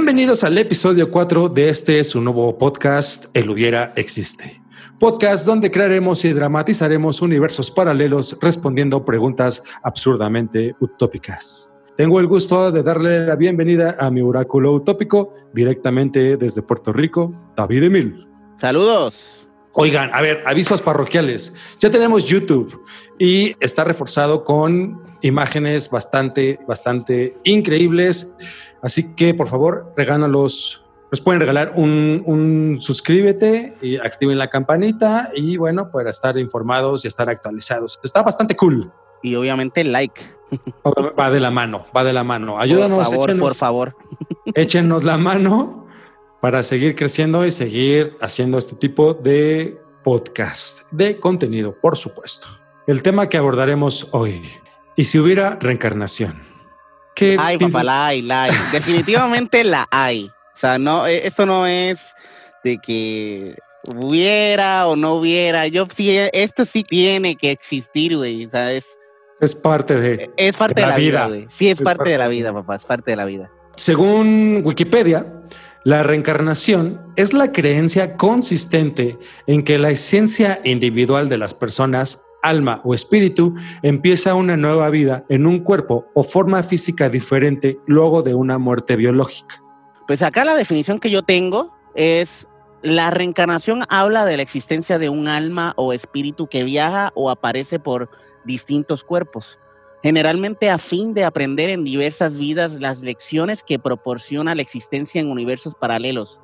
Bienvenidos 0.00 0.44
al 0.44 0.56
episodio 0.56 1.10
4 1.10 1.50
de 1.50 1.68
este 1.68 2.02
su 2.04 2.22
nuevo 2.22 2.56
podcast, 2.56 3.26
El 3.36 3.50
Hubiera 3.50 3.92
Existe. 3.96 4.62
Podcast 4.98 5.44
donde 5.44 5.70
crearemos 5.70 6.24
y 6.24 6.32
dramatizaremos 6.32 7.20
universos 7.20 7.70
paralelos 7.70 8.38
respondiendo 8.40 9.04
preguntas 9.04 9.62
absurdamente 9.82 10.74
utópicas. 10.80 11.74
Tengo 11.98 12.18
el 12.18 12.28
gusto 12.28 12.72
de 12.72 12.82
darle 12.82 13.26
la 13.26 13.36
bienvenida 13.36 13.94
a 14.00 14.10
mi 14.10 14.22
oráculo 14.22 14.72
utópico 14.72 15.34
directamente 15.52 16.38
desde 16.38 16.62
Puerto 16.62 16.94
Rico, 16.94 17.52
David 17.54 17.82
Emil. 17.82 18.26
Saludos. 18.58 19.46
Oigan, 19.74 20.10
a 20.14 20.22
ver, 20.22 20.42
avisos 20.46 20.80
parroquiales. 20.80 21.54
Ya 21.78 21.90
tenemos 21.90 22.24
YouTube 22.24 22.82
y 23.18 23.54
está 23.60 23.84
reforzado 23.84 24.44
con 24.44 24.98
imágenes 25.20 25.90
bastante, 25.90 26.58
bastante 26.66 27.36
increíbles. 27.44 28.34
Así 28.82 29.14
que 29.14 29.34
por 29.34 29.48
favor, 29.48 29.92
regálalos. 29.96 30.84
Nos 31.10 31.20
pueden 31.20 31.40
regalar 31.40 31.72
un, 31.74 32.22
un, 32.24 32.78
suscríbete 32.80 33.74
y 33.82 33.96
activen 33.96 34.38
la 34.38 34.48
campanita 34.48 35.28
y 35.34 35.56
bueno, 35.56 35.90
para 35.90 36.10
estar 36.10 36.38
informados 36.38 37.04
y 37.04 37.08
estar 37.08 37.28
actualizados. 37.28 37.98
Está 38.04 38.22
bastante 38.22 38.56
cool. 38.56 38.92
Y 39.22 39.34
obviamente 39.34 39.82
like. 39.82 40.20
Va 41.18 41.30
de 41.30 41.40
la 41.40 41.50
mano, 41.50 41.86
va 41.96 42.04
de 42.04 42.12
la 42.12 42.24
mano. 42.24 42.58
Ayúdanos. 42.58 42.98
Por 42.98 43.06
favor, 43.06 43.30
échenos, 43.30 43.48
por 43.48 43.54
favor. 43.56 43.96
Échenos 44.54 45.04
la 45.04 45.16
mano 45.16 45.86
para 46.40 46.62
seguir 46.62 46.96
creciendo 46.96 47.46
y 47.46 47.50
seguir 47.50 48.16
haciendo 48.20 48.58
este 48.58 48.74
tipo 48.74 49.14
de 49.14 49.80
podcast, 50.02 50.90
de 50.92 51.20
contenido, 51.20 51.76
por 51.80 51.96
supuesto. 51.96 52.48
El 52.86 53.02
tema 53.02 53.28
que 53.28 53.36
abordaremos 53.36 54.08
hoy. 54.12 54.42
¿Y 54.96 55.04
si 55.04 55.18
hubiera 55.18 55.56
reencarnación? 55.56 56.49
¿Qué 57.20 57.36
ay, 57.38 57.58
papá, 57.58 57.84
la 57.84 58.06
hay, 58.06 58.22
la 58.22 58.44
hay. 58.44 58.52
Definitivamente 58.72 59.62
la 59.62 59.86
hay. 59.90 60.30
O 60.54 60.58
sea, 60.58 60.78
no, 60.78 61.06
e, 61.06 61.26
esto 61.26 61.44
no 61.44 61.66
es 61.66 61.98
de 62.64 62.78
que 62.78 63.56
hubiera 63.86 64.86
o 64.86 64.96
no 64.96 65.16
hubiera. 65.16 65.66
Yo 65.66 65.86
sí, 65.94 66.16
esto 66.32 66.64
sí 66.64 66.82
tiene 66.82 67.36
que 67.36 67.50
existir, 67.50 68.16
güey. 68.16 68.46
O 68.46 68.50
sea, 68.50 68.72
es, 68.72 68.86
es 69.38 69.54
parte 69.54 70.00
de, 70.00 70.30
es 70.36 70.56
parte 70.56 70.80
de, 70.80 70.86
la, 70.86 70.96
vida, 70.96 71.28
güey. 71.28 71.46
Sí, 71.50 71.68
es, 71.68 71.78
es 71.78 71.84
parte, 71.84 71.98
parte 71.98 72.10
de 72.12 72.18
la 72.18 72.28
vida, 72.28 72.52
papá. 72.54 72.76
Es 72.76 72.86
parte 72.86 73.10
de 73.10 73.16
la 73.16 73.26
vida. 73.26 73.50
Según 73.76 74.62
Wikipedia, 74.64 75.26
la 75.84 76.02
reencarnación 76.02 77.00
es 77.16 77.32
la 77.32 77.52
creencia 77.52 78.16
consistente 78.16 79.18
en 79.46 79.62
que 79.62 79.78
la 79.78 79.90
esencia 79.90 80.60
individual 80.64 81.28
de 81.28 81.38
las 81.38 81.54
personas, 81.54 82.26
alma 82.42 82.80
o 82.84 82.94
espíritu, 82.94 83.54
empieza 83.82 84.34
una 84.34 84.56
nueva 84.56 84.90
vida 84.90 85.24
en 85.28 85.46
un 85.46 85.60
cuerpo 85.60 86.06
o 86.14 86.22
forma 86.22 86.62
física 86.62 87.08
diferente 87.08 87.78
luego 87.86 88.22
de 88.22 88.34
una 88.34 88.58
muerte 88.58 88.96
biológica. 88.96 89.62
Pues 90.06 90.22
acá 90.22 90.44
la 90.44 90.56
definición 90.56 90.98
que 90.98 91.10
yo 91.10 91.22
tengo 91.22 91.72
es 91.94 92.46
la 92.82 93.10
reencarnación 93.10 93.82
habla 93.88 94.24
de 94.24 94.36
la 94.36 94.42
existencia 94.42 94.98
de 94.98 95.08
un 95.08 95.28
alma 95.28 95.74
o 95.76 95.92
espíritu 95.92 96.46
que 96.46 96.64
viaja 96.64 97.12
o 97.14 97.30
aparece 97.30 97.78
por 97.78 98.10
distintos 98.44 99.04
cuerpos 99.04 99.58
generalmente 100.02 100.70
a 100.70 100.78
fin 100.78 101.14
de 101.14 101.24
aprender 101.24 101.70
en 101.70 101.84
diversas 101.84 102.36
vidas 102.36 102.72
las 102.74 103.02
lecciones 103.02 103.62
que 103.62 103.78
proporciona 103.78 104.54
la 104.54 104.62
existencia 104.62 105.20
en 105.20 105.30
universos 105.30 105.74
paralelos, 105.74 106.40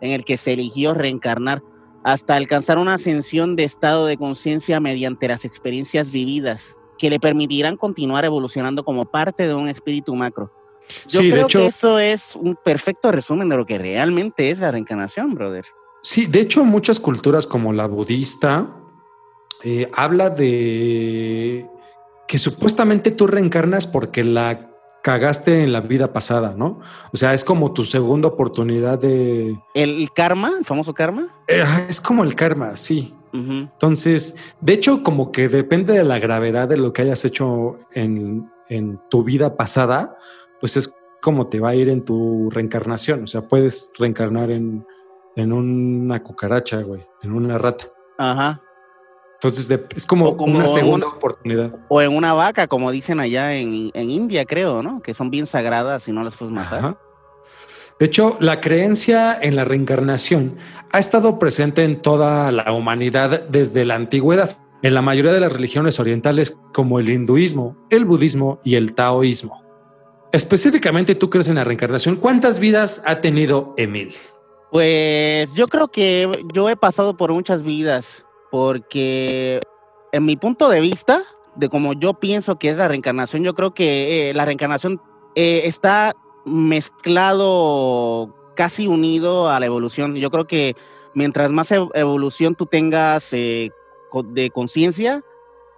en 0.00 0.12
el 0.12 0.24
que 0.24 0.36
se 0.36 0.52
eligió 0.52 0.94
reencarnar, 0.94 1.62
hasta 2.02 2.36
alcanzar 2.36 2.78
una 2.78 2.94
ascensión 2.94 3.56
de 3.56 3.64
estado 3.64 4.06
de 4.06 4.16
conciencia 4.16 4.80
mediante 4.80 5.28
las 5.28 5.44
experiencias 5.44 6.10
vividas, 6.10 6.76
que 6.98 7.10
le 7.10 7.20
permitirán 7.20 7.76
continuar 7.76 8.24
evolucionando 8.24 8.84
como 8.84 9.04
parte 9.04 9.46
de 9.46 9.54
un 9.54 9.68
espíritu 9.68 10.14
macro. 10.14 10.52
Yo 11.06 11.20
sí, 11.20 11.30
creo 11.30 11.44
hecho, 11.44 11.60
que 11.60 11.66
esto 11.66 11.98
es 11.98 12.34
un 12.34 12.56
perfecto 12.56 13.12
resumen 13.12 13.48
de 13.48 13.56
lo 13.56 13.66
que 13.66 13.78
realmente 13.78 14.50
es 14.50 14.58
la 14.58 14.70
reencarnación, 14.70 15.34
brother. 15.34 15.64
Sí, 16.02 16.26
de 16.26 16.40
hecho, 16.40 16.64
muchas 16.64 16.98
culturas 16.98 17.46
como 17.46 17.72
la 17.72 17.86
budista 17.86 18.74
eh, 19.62 19.88
habla 19.94 20.30
de 20.30 21.68
que 22.26 22.38
supuestamente 22.38 23.10
tú 23.10 23.26
reencarnas 23.26 23.86
porque 23.86 24.24
la 24.24 24.69
cagaste 25.02 25.62
en 25.62 25.72
la 25.72 25.80
vida 25.80 26.12
pasada, 26.12 26.54
¿no? 26.56 26.80
O 27.12 27.16
sea, 27.16 27.34
es 27.34 27.44
como 27.44 27.72
tu 27.72 27.84
segunda 27.84 28.28
oportunidad 28.28 28.98
de... 28.98 29.58
¿El 29.74 30.08
karma? 30.14 30.52
¿El 30.58 30.64
famoso 30.64 30.94
karma? 30.94 31.28
Eh, 31.48 31.64
es 31.88 32.00
como 32.00 32.24
el 32.24 32.34
karma, 32.34 32.76
sí. 32.76 33.14
Uh 33.32 33.36
-huh. 33.36 33.70
Entonces, 33.72 34.36
de 34.60 34.72
hecho, 34.72 35.02
como 35.02 35.32
que 35.32 35.48
depende 35.48 35.92
de 35.94 36.04
la 36.04 36.18
gravedad 36.18 36.68
de 36.68 36.76
lo 36.76 36.92
que 36.92 37.02
hayas 37.02 37.24
hecho 37.24 37.76
en, 37.92 38.50
en 38.68 39.00
tu 39.08 39.24
vida 39.24 39.56
pasada, 39.56 40.16
pues 40.58 40.76
es 40.76 40.94
como 41.22 41.48
te 41.48 41.60
va 41.60 41.70
a 41.70 41.74
ir 41.74 41.88
en 41.88 42.04
tu 42.04 42.50
reencarnación. 42.50 43.24
O 43.24 43.26
sea, 43.26 43.42
puedes 43.46 43.92
reencarnar 43.98 44.50
en, 44.50 44.86
en 45.36 45.52
una 45.52 46.22
cucaracha, 46.22 46.82
güey, 46.82 47.06
en 47.22 47.32
una 47.32 47.56
rata. 47.58 47.86
Ajá. 48.18 48.62
Entonces 49.42 49.68
de, 49.68 49.86
es 49.96 50.04
como, 50.04 50.36
como, 50.36 50.54
una 50.54 50.66
segunda 50.66 51.06
una, 51.06 51.16
oportunidad. 51.16 51.74
O 51.88 52.02
en 52.02 52.14
una 52.14 52.34
vaca, 52.34 52.66
como 52.66 52.90
dicen 52.90 53.20
allá 53.20 53.56
en, 53.56 53.90
en, 53.94 54.10
India, 54.10 54.44
creo, 54.44 54.82
¿no? 54.82 55.00
Que 55.00 55.14
son 55.14 55.30
bien 55.30 55.46
sagradas 55.46 56.06
y 56.08 56.12
no 56.12 56.22
las 56.22 56.36
puedes 56.36 56.52
matar. 56.52 56.78
Ajá. 56.78 56.98
De 57.98 58.04
hecho, 58.04 58.36
la 58.38 58.60
creencia 58.60 59.34
en 59.40 59.56
la 59.56 59.64
reencarnación 59.64 60.58
ha 60.92 60.98
estado 60.98 61.38
presente 61.38 61.84
en 61.84 62.02
toda 62.02 62.52
la 62.52 62.70
humanidad 62.72 63.46
desde 63.48 63.86
la 63.86 63.94
antigüedad, 63.94 64.58
en 64.82 64.92
la 64.92 65.00
mayoría 65.00 65.32
de 65.32 65.40
las 65.40 65.54
religiones 65.54 65.98
orientales 66.00 66.58
como 66.74 66.98
el 66.98 67.08
hinduismo, 67.08 67.78
el 67.88 68.04
budismo 68.04 68.58
y 68.62 68.74
el 68.74 68.92
taoísmo. 68.92 69.62
Específicamente, 70.32 71.14
tú 71.14 71.30
crees 71.30 71.48
en 71.48 71.54
la 71.54 71.64
reencarnación. 71.64 72.16
¿Cuántas 72.16 72.58
vidas 72.58 73.02
ha 73.06 73.22
tenido 73.22 73.72
Emil? 73.78 74.14
Pues 74.70 75.50
yo 75.54 75.66
creo 75.66 75.88
que 75.88 76.44
yo 76.52 76.68
he 76.68 76.76
pasado 76.76 77.16
por 77.16 77.32
muchas 77.32 77.62
vidas 77.62 78.26
porque 78.50 79.60
en 80.12 80.24
mi 80.24 80.36
punto 80.36 80.68
de 80.68 80.80
vista, 80.80 81.22
de 81.56 81.68
como 81.68 81.92
yo 81.92 82.14
pienso 82.14 82.58
que 82.58 82.70
es 82.70 82.76
la 82.76 82.88
reencarnación, 82.88 83.44
yo 83.44 83.54
creo 83.54 83.74
que 83.74 84.30
eh, 84.30 84.34
la 84.34 84.44
reencarnación 84.44 85.00
eh, 85.34 85.62
está 85.64 86.14
mezclado, 86.44 88.34
casi 88.56 88.86
unido 88.86 89.48
a 89.48 89.60
la 89.60 89.66
evolución. 89.66 90.16
Yo 90.16 90.30
creo 90.30 90.46
que 90.46 90.76
mientras 91.14 91.50
más 91.50 91.72
evolución 91.72 92.54
tú 92.54 92.66
tengas 92.66 93.32
eh, 93.32 93.70
de 94.24 94.50
conciencia, 94.50 95.22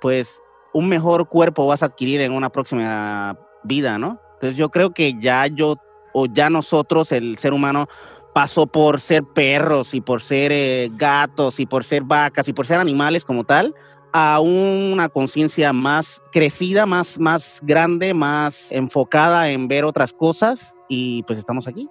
pues 0.01 0.43
un 0.73 0.89
mejor 0.89 1.29
cuerpo 1.29 1.67
vas 1.67 1.83
a 1.83 1.87
adquirir 1.87 2.21
en 2.23 2.33
una 2.33 2.51
próxima 2.51 3.39
vida, 3.63 3.99
¿no? 3.99 4.19
Entonces 4.35 4.57
yo 4.57 4.71
creo 4.71 4.91
que 4.91 5.15
ya 5.21 5.47
yo 5.47 5.77
o 6.15 6.27
ya 6.27 6.51
nosotros, 6.51 7.13
el 7.13 7.39
ser 7.39 7.53
humano, 7.53 7.89
pasó 8.33 8.67
por 8.67 9.01
ser 9.01 9.25
perros 9.25 9.95
y 9.95 10.01
por 10.01 10.23
ser 10.23 10.53
eh, 10.53 10.91
gatos 10.97 11.61
y 11.61 11.67
por 11.67 11.85
ser 11.85 12.03
vacas 12.03 12.49
y 12.49 12.53
por 12.53 12.67
ser 12.67 12.81
animales 12.81 13.25
como 13.25 13.45
tal, 13.45 13.75
a 14.13 14.41
una 14.41 15.09
conciencia 15.09 15.73
más 15.73 16.23
crecida, 16.33 16.87
más, 16.87 17.19
más 17.19 17.61
grande, 17.63 18.15
más 18.15 18.71
enfocada 18.71 19.51
en 19.51 19.69
ver 19.69 19.85
otras 19.85 20.13
cosas 20.13 20.75
y 20.89 21.23
pues 21.25 21.39
estamos 21.39 21.67
aquí. 21.67 21.89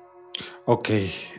Ok. 0.65 0.89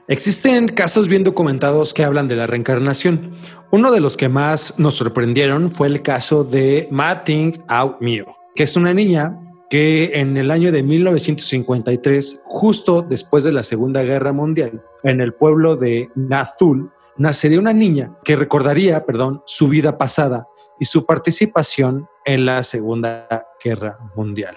Existen 0.08 0.68
casos 0.68 1.08
bien 1.08 1.24
documentados 1.24 1.94
que 1.94 2.04
hablan 2.04 2.28
de 2.28 2.36
la 2.36 2.46
reencarnación. 2.46 3.32
Uno 3.70 3.90
de 3.90 4.00
los 4.00 4.16
que 4.16 4.28
más 4.28 4.78
nos 4.78 4.94
sorprendieron 4.94 5.70
fue 5.70 5.88
el 5.88 6.02
caso 6.02 6.44
de 6.44 6.88
Mating 6.90 7.62
Out 7.68 8.00
Mio, 8.00 8.36
que 8.54 8.64
es 8.64 8.76
una 8.76 8.92
niña 8.92 9.38
que 9.72 10.20
en 10.20 10.36
el 10.36 10.50
año 10.50 10.70
de 10.70 10.82
1953, 10.82 12.42
justo 12.44 13.00
después 13.00 13.42
de 13.42 13.52
la 13.52 13.62
Segunda 13.62 14.02
Guerra 14.02 14.34
Mundial, 14.34 14.84
en 15.02 15.22
el 15.22 15.32
pueblo 15.32 15.76
de 15.76 16.10
Nazul, 16.14 16.92
nacería 17.16 17.58
una 17.58 17.72
niña 17.72 18.12
que 18.22 18.36
recordaría, 18.36 19.06
perdón, 19.06 19.42
su 19.46 19.68
vida 19.68 19.96
pasada 19.96 20.46
y 20.78 20.84
su 20.84 21.06
participación 21.06 22.06
en 22.26 22.44
la 22.44 22.62
Segunda 22.64 23.26
Guerra 23.64 23.96
Mundial. 24.14 24.54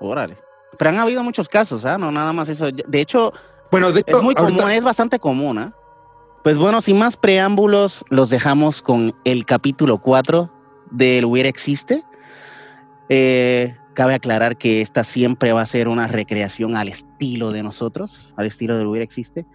Órale. 0.00 0.36
Pero 0.76 0.90
han 0.90 0.98
habido 0.98 1.22
muchos 1.22 1.48
casos, 1.48 1.84
¿ah? 1.84 1.94
¿eh? 1.94 1.98
No 1.98 2.10
nada 2.10 2.32
más 2.32 2.48
eso. 2.48 2.72
De 2.72 3.00
hecho, 3.00 3.32
bueno, 3.70 3.92
de 3.92 4.00
hecho, 4.00 4.16
es 4.16 4.22
muy 4.24 4.34
ahorita... 4.36 4.62
común, 4.62 4.72
es 4.72 4.82
bastante 4.82 5.20
común, 5.20 5.58
¿eh? 5.60 5.70
Pues 6.42 6.58
bueno, 6.58 6.80
sin 6.80 6.98
más 6.98 7.16
preámbulos, 7.16 8.04
los 8.08 8.30
dejamos 8.30 8.82
con 8.82 9.14
el 9.22 9.46
capítulo 9.46 9.98
4 9.98 10.50
del 10.90 11.24
Hubiera 11.24 11.48
Existe. 11.48 12.02
Eh, 13.08 13.76
Cabe 13.94 14.14
aclarar 14.14 14.56
que 14.56 14.80
esta 14.80 15.04
siempre 15.04 15.52
va 15.52 15.62
a 15.62 15.66
ser 15.66 15.88
una 15.88 16.08
recreación 16.08 16.76
al 16.76 16.88
estilo 16.88 17.52
de 17.52 17.62
nosotros, 17.62 18.32
al 18.36 18.46
estilo 18.46 18.76
de 18.76 18.84
Hubiera 18.84 19.04
Existe. 19.04 19.46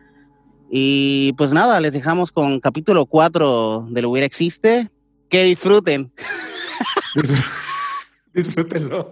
Y 0.71 1.33
pues 1.33 1.51
nada, 1.51 1.79
les 1.81 1.93
dejamos 1.93 2.31
con 2.31 2.59
capítulo 2.59 3.05
4 3.05 3.87
de 3.89 4.05
Hubiera 4.05 4.25
Existe. 4.25 4.89
Que 5.29 5.43
disfruten. 5.43 6.11
Disfrútenlo. 8.33 9.09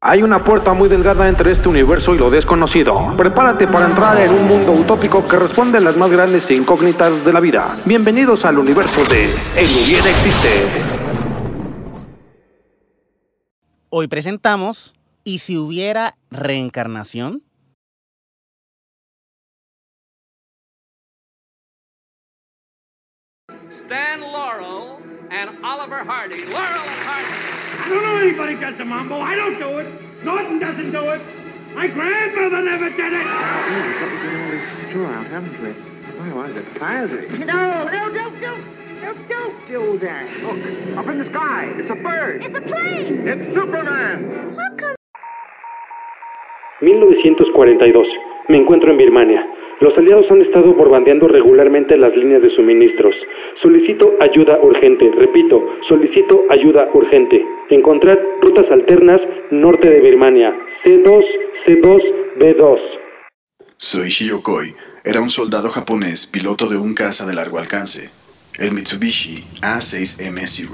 Hay 0.00 0.22
una 0.22 0.44
puerta 0.44 0.74
muy 0.74 0.88
delgada 0.88 1.28
entre 1.28 1.52
este 1.52 1.68
universo 1.68 2.14
y 2.14 2.18
lo 2.18 2.30
desconocido. 2.30 3.14
Prepárate 3.16 3.66
para 3.66 3.86
entrar 3.86 4.20
en 4.20 4.32
un 4.32 4.46
mundo 4.46 4.72
utópico 4.72 5.26
que 5.26 5.38
responde 5.38 5.78
a 5.78 5.80
las 5.80 5.96
más 5.96 6.12
grandes 6.12 6.50
incógnitas 6.50 7.24
de 7.24 7.32
la 7.32 7.40
vida. 7.40 7.74
Bienvenidos 7.86 8.44
al 8.44 8.58
universo 8.58 9.02
de 9.04 9.24
El 9.56 9.66
Hubiera 9.66 10.10
Existe. 10.10 10.93
Hoy 13.96 14.08
presentamos 14.08 14.92
¿Y 15.22 15.38
si 15.38 15.56
hubiera 15.56 16.14
reencarnación? 16.32 17.44
Stan 23.70 24.20
Laurel 24.20 24.96
and 25.30 25.64
Oliver 25.64 26.04
Hardy. 26.04 26.44
Laurel 26.44 26.82
and 26.82 27.02
Hardy. 27.06 27.28
I 27.84 27.88
don't 27.88 28.02
know 28.02 28.16
anybody 28.16 28.54
got 28.56 28.76
the 28.78 28.84
mambo. 28.84 29.20
I 29.20 29.36
don't 29.36 29.60
do 29.60 29.78
it. 29.78 29.86
Norton 30.24 30.58
doesn't 30.58 30.90
do 30.90 31.12
it. 31.14 31.22
My 31.76 31.86
grandmother 31.86 32.64
never 32.64 32.90
did 32.90 33.12
it. 33.12 33.24
Oh, 33.24 33.30
yeah, 33.30 33.86
we've 33.86 34.00
got 34.00 34.10
to 34.10 34.16
get 34.18 34.34
all 34.34 34.50
this 34.50 34.88
straw 34.88 35.06
out, 35.06 35.26
haven't 35.28 35.62
we? 35.62 35.70
Why 36.18 36.50
it? 37.12 37.30
No, 37.46 37.84
no, 37.84 38.12
don't, 38.12 38.40
don't 38.40 38.83
don't, 39.04 39.28
don't 39.28 39.68
do 39.68 39.98
that. 39.98 40.24
Look, 40.42 40.98
up 40.98 41.08
in 41.08 41.18
the 41.18 41.26
sky. 41.26 41.72
It's 41.78 41.90
a 41.90 41.94
bird. 41.94 42.44
It's 42.44 42.56
a 42.56 42.60
plane! 42.60 43.28
It's 43.28 43.54
Superman. 43.54 44.56
How 44.56 44.76
come 44.76 44.94
1942. 46.80 48.08
Me 48.48 48.58
encuentro 48.58 48.90
en 48.90 48.98
Birmania. 48.98 49.46
Los 49.80 49.96
aliados 49.98 50.30
han 50.30 50.40
estado 50.40 50.72
bombardeando 50.72 51.28
regularmente 51.28 51.96
las 51.96 52.16
líneas 52.16 52.42
de 52.42 52.50
suministros. 52.50 53.16
Solicito 53.56 54.12
ayuda 54.20 54.58
urgente. 54.62 55.10
Repito, 55.16 55.62
solicito 55.82 56.42
ayuda 56.50 56.88
urgente. 56.92 57.44
Encontrar 57.70 58.18
rutas 58.40 58.70
alternas 58.70 59.22
norte 59.50 59.88
de 59.88 60.00
Birmania. 60.00 60.54
C2, 60.84 61.24
C2, 61.64 62.02
B2. 62.38 62.78
Soichi 63.76 64.26
Yokoi 64.28 64.74
era 65.04 65.20
un 65.20 65.28
soldado 65.28 65.70
japonés 65.70 66.26
piloto 66.26 66.66
de 66.66 66.78
un 66.78 66.94
caza 66.94 67.26
de 67.26 67.34
largo 67.34 67.58
alcance, 67.58 68.08
el 68.58 68.72
Mitsubishi 68.72 69.44
A6M0. 69.62 70.68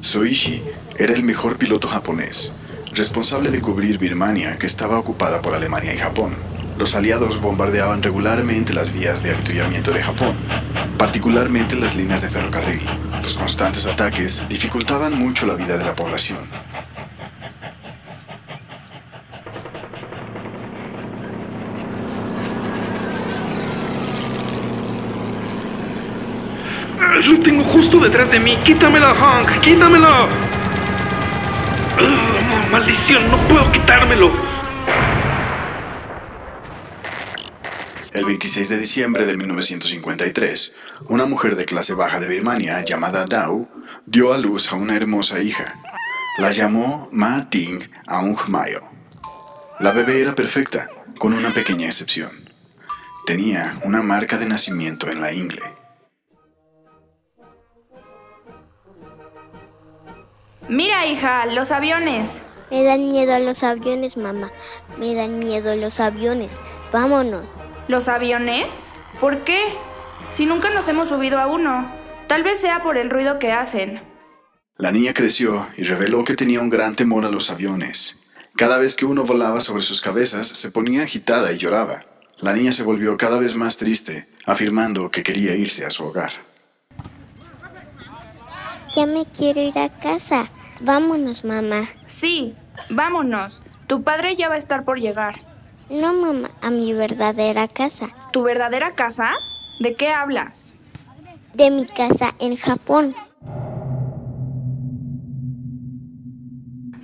Soichi 0.00 0.62
era 0.98 1.14
el 1.14 1.22
mejor 1.22 1.56
piloto 1.56 1.88
japonés, 1.88 2.52
responsable 2.94 3.50
de 3.50 3.60
cubrir 3.60 3.98
Birmania 3.98 4.58
que 4.58 4.66
estaba 4.66 4.98
ocupada 4.98 5.40
por 5.40 5.54
Alemania 5.54 5.94
y 5.94 5.98
Japón. 5.98 6.34
Los 6.78 6.94
aliados 6.94 7.40
bombardeaban 7.40 8.02
regularmente 8.02 8.74
las 8.74 8.92
vías 8.92 9.22
de 9.22 9.30
avituallamiento 9.30 9.92
de 9.92 10.02
Japón, 10.02 10.34
particularmente 10.98 11.74
las 11.74 11.94
líneas 11.94 12.20
de 12.20 12.28
ferrocarril. 12.28 12.82
Los 13.22 13.38
constantes 13.38 13.86
ataques 13.86 14.44
dificultaban 14.48 15.14
mucho 15.14 15.46
la 15.46 15.54
vida 15.54 15.78
de 15.78 15.84
la 15.84 15.96
población. 15.96 16.38
Ah, 26.98 27.05
Lo 27.24 27.40
tengo 27.40 27.64
justo 27.64 27.98
detrás 27.98 28.30
de 28.30 28.38
mí. 28.38 28.56
Quítamelo, 28.58 29.14
Hank. 29.14 29.60
Quítamelo. 29.60 30.06
Ah, 31.98 32.68
maldición, 32.70 33.30
no 33.30 33.38
puedo 33.48 33.72
quitármelo. 33.72 34.30
El 38.12 38.24
26 38.24 38.68
de 38.68 38.78
diciembre 38.78 39.24
de 39.24 39.34
1953, 39.36 40.74
una 41.08 41.24
mujer 41.24 41.56
de 41.56 41.64
clase 41.64 41.94
baja 41.94 42.20
de 42.20 42.28
Birmania 42.28 42.84
llamada 42.84 43.24
Dao 43.26 43.66
dio 44.04 44.34
a 44.34 44.38
luz 44.38 44.70
a 44.72 44.76
una 44.76 44.94
hermosa 44.94 45.40
hija. 45.40 45.74
La 46.38 46.50
llamó 46.50 47.08
Ma 47.12 47.48
Ting 47.48 47.80
Aung 48.06 48.38
Mayo. 48.48 48.82
La 49.80 49.92
bebé 49.92 50.20
era 50.20 50.34
perfecta, 50.34 50.88
con 51.18 51.32
una 51.32 51.50
pequeña 51.54 51.86
excepción. 51.86 52.30
Tenía 53.26 53.78
una 53.84 54.02
marca 54.02 54.36
de 54.36 54.46
nacimiento 54.46 55.10
en 55.10 55.20
la 55.22 55.32
ingle. 55.32 55.85
Mira, 60.68 61.06
hija, 61.06 61.46
los 61.46 61.70
aviones. 61.70 62.42
Me 62.70 62.82
dan 62.82 63.08
miedo 63.08 63.38
los 63.38 63.62
aviones, 63.62 64.16
mamá. 64.16 64.50
Me 64.98 65.14
dan 65.14 65.38
miedo 65.38 65.76
los 65.76 66.00
aviones. 66.00 66.52
Vámonos. 66.92 67.44
¿Los 67.86 68.08
aviones? 68.08 68.92
¿Por 69.20 69.44
qué? 69.44 69.60
Si 70.32 70.44
nunca 70.44 70.70
nos 70.70 70.88
hemos 70.88 71.08
subido 71.08 71.38
a 71.38 71.46
uno. 71.46 71.88
Tal 72.26 72.42
vez 72.42 72.58
sea 72.58 72.82
por 72.82 72.98
el 72.98 73.10
ruido 73.10 73.38
que 73.38 73.52
hacen. 73.52 74.02
La 74.76 74.90
niña 74.90 75.14
creció 75.14 75.68
y 75.76 75.84
reveló 75.84 76.24
que 76.24 76.34
tenía 76.34 76.60
un 76.60 76.68
gran 76.68 76.96
temor 76.96 77.24
a 77.24 77.30
los 77.30 77.50
aviones. 77.50 78.32
Cada 78.56 78.78
vez 78.78 78.96
que 78.96 79.06
uno 79.06 79.24
volaba 79.24 79.60
sobre 79.60 79.82
sus 79.82 80.00
cabezas, 80.00 80.48
se 80.48 80.70
ponía 80.72 81.02
agitada 81.02 81.52
y 81.52 81.58
lloraba. 81.58 82.04
La 82.40 82.52
niña 82.52 82.72
se 82.72 82.82
volvió 82.82 83.16
cada 83.16 83.38
vez 83.38 83.56
más 83.56 83.76
triste, 83.76 84.26
afirmando 84.44 85.10
que 85.10 85.22
quería 85.22 85.54
irse 85.54 85.86
a 85.86 85.90
su 85.90 86.04
hogar. 86.04 86.45
Ya 88.96 89.04
me 89.04 89.26
quiero 89.26 89.60
ir 89.60 89.78
a 89.78 89.90
casa. 89.90 90.46
Vámonos, 90.80 91.44
mamá. 91.44 91.82
Sí, 92.06 92.54
vámonos. 92.88 93.62
Tu 93.86 94.02
padre 94.02 94.36
ya 94.36 94.48
va 94.48 94.54
a 94.54 94.58
estar 94.58 94.84
por 94.84 94.98
llegar. 94.98 95.34
No, 95.90 96.14
mamá, 96.14 96.48
a 96.62 96.70
mi 96.70 96.94
verdadera 96.94 97.68
casa. 97.68 98.08
¿Tu 98.32 98.42
verdadera 98.42 98.92
casa? 98.94 99.34
¿De 99.80 99.96
qué 99.96 100.08
hablas? 100.08 100.72
De 101.52 101.70
mi 101.70 101.84
casa 101.84 102.32
en 102.38 102.56
Japón. 102.56 103.14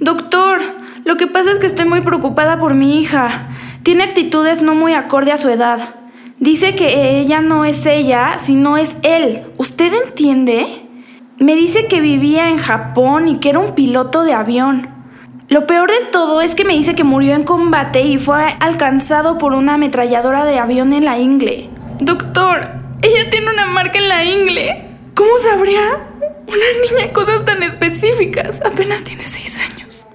Doctor, 0.00 0.62
lo 1.04 1.18
que 1.18 1.26
pasa 1.26 1.50
es 1.50 1.58
que 1.58 1.66
estoy 1.66 1.84
muy 1.84 2.00
preocupada 2.00 2.58
por 2.58 2.72
mi 2.72 3.00
hija. 3.00 3.50
Tiene 3.82 4.04
actitudes 4.04 4.62
no 4.62 4.74
muy 4.74 4.94
acorde 4.94 5.32
a 5.32 5.36
su 5.36 5.50
edad. 5.50 5.94
Dice 6.38 6.74
que 6.74 7.20
ella 7.20 7.42
no 7.42 7.66
es 7.66 7.84
ella, 7.84 8.38
sino 8.38 8.78
es 8.78 8.96
él. 9.02 9.44
¿Usted 9.58 9.92
entiende? 10.06 10.81
Me 11.42 11.56
dice 11.56 11.88
que 11.88 12.00
vivía 12.00 12.50
en 12.50 12.58
Japón 12.58 13.26
y 13.26 13.40
que 13.40 13.48
era 13.48 13.58
un 13.58 13.74
piloto 13.74 14.22
de 14.22 14.32
avión. 14.32 14.88
Lo 15.48 15.66
peor 15.66 15.90
de 15.90 16.06
todo 16.12 16.40
es 16.40 16.54
que 16.54 16.64
me 16.64 16.74
dice 16.74 16.94
que 16.94 17.02
murió 17.02 17.34
en 17.34 17.42
combate 17.42 18.02
y 18.02 18.16
fue 18.16 18.56
alcanzado 18.60 19.38
por 19.38 19.52
una 19.52 19.74
ametralladora 19.74 20.44
de 20.44 20.60
avión 20.60 20.92
en 20.92 21.04
la 21.04 21.18
ingle. 21.18 21.68
Doctor, 21.98 22.70
ella 23.02 23.28
tiene 23.28 23.50
una 23.50 23.66
marca 23.66 23.98
en 23.98 24.08
la 24.08 24.24
ingle. 24.24 24.86
¿Cómo 25.16 25.36
sabría 25.38 26.06
una 26.46 26.96
niña 26.96 27.12
cosas 27.12 27.44
tan 27.44 27.64
específicas? 27.64 28.62
Apenas 28.64 29.02
tiene 29.02 29.24
seis 29.24 29.58
años. 29.58 30.06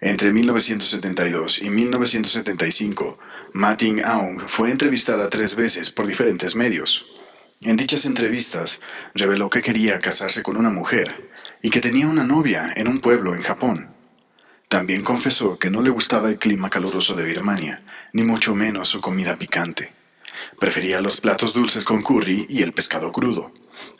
Entre 0.00 0.32
1972 0.32 1.60
y 1.60 1.70
1975, 1.70 3.18
Ma 3.52 3.76
Ting 3.76 4.00
Aung 4.04 4.42
fue 4.46 4.70
entrevistada 4.70 5.28
tres 5.28 5.56
veces 5.56 5.90
por 5.90 6.06
diferentes 6.06 6.54
medios. 6.54 7.04
En 7.64 7.78
dichas 7.78 8.04
entrevistas, 8.04 8.82
reveló 9.14 9.48
que 9.48 9.62
quería 9.62 9.98
casarse 9.98 10.42
con 10.42 10.58
una 10.58 10.68
mujer 10.68 11.30
y 11.62 11.70
que 11.70 11.80
tenía 11.80 12.06
una 12.06 12.22
novia 12.22 12.70
en 12.76 12.88
un 12.88 13.00
pueblo 13.00 13.34
en 13.34 13.40
Japón. 13.40 13.88
También 14.68 15.02
confesó 15.02 15.58
que 15.58 15.70
no 15.70 15.80
le 15.80 15.88
gustaba 15.88 16.28
el 16.28 16.38
clima 16.38 16.68
caluroso 16.68 17.14
de 17.14 17.24
Birmania, 17.24 17.82
ni 18.12 18.22
mucho 18.22 18.54
menos 18.54 18.88
su 18.88 19.00
comida 19.00 19.36
picante. 19.36 19.92
Prefería 20.60 21.00
los 21.00 21.22
platos 21.22 21.54
dulces 21.54 21.86
con 21.86 22.02
curry 22.02 22.44
y 22.50 22.62
el 22.62 22.72
pescado 22.72 23.10
crudo, 23.12 23.50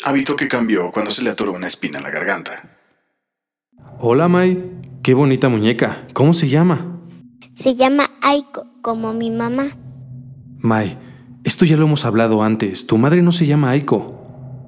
hábito 0.04 0.37
que 0.37 0.47
cambió 0.47 0.90
cuando 0.92 1.11
se 1.11 1.23
le 1.23 1.30
atoró 1.30 1.52
una 1.52 1.66
espina 1.66 1.99
en 1.99 2.04
la 2.04 2.11
garganta. 2.11 2.78
Hola, 3.99 4.28
Mai. 4.28 4.62
Qué 5.02 5.14
bonita 5.14 5.49
muñeca. 5.49 6.06
¿Cómo 6.12 6.35
se 6.35 6.50
llama? 6.50 7.00
Se 7.54 7.75
llama 7.75 8.11
Aiko, 8.21 8.66
como 8.83 9.14
mi 9.14 9.30
mamá. 9.30 9.68
Mai, 10.59 10.99
esto 11.45 11.65
ya 11.65 11.77
lo 11.77 11.85
hemos 11.87 12.05
hablado 12.05 12.43
antes. 12.43 12.87
Tu 12.87 12.99
madre 12.99 13.23
no 13.23 13.33
se 13.33 13.47
llama 13.47 13.71
Aiko. 13.71 14.21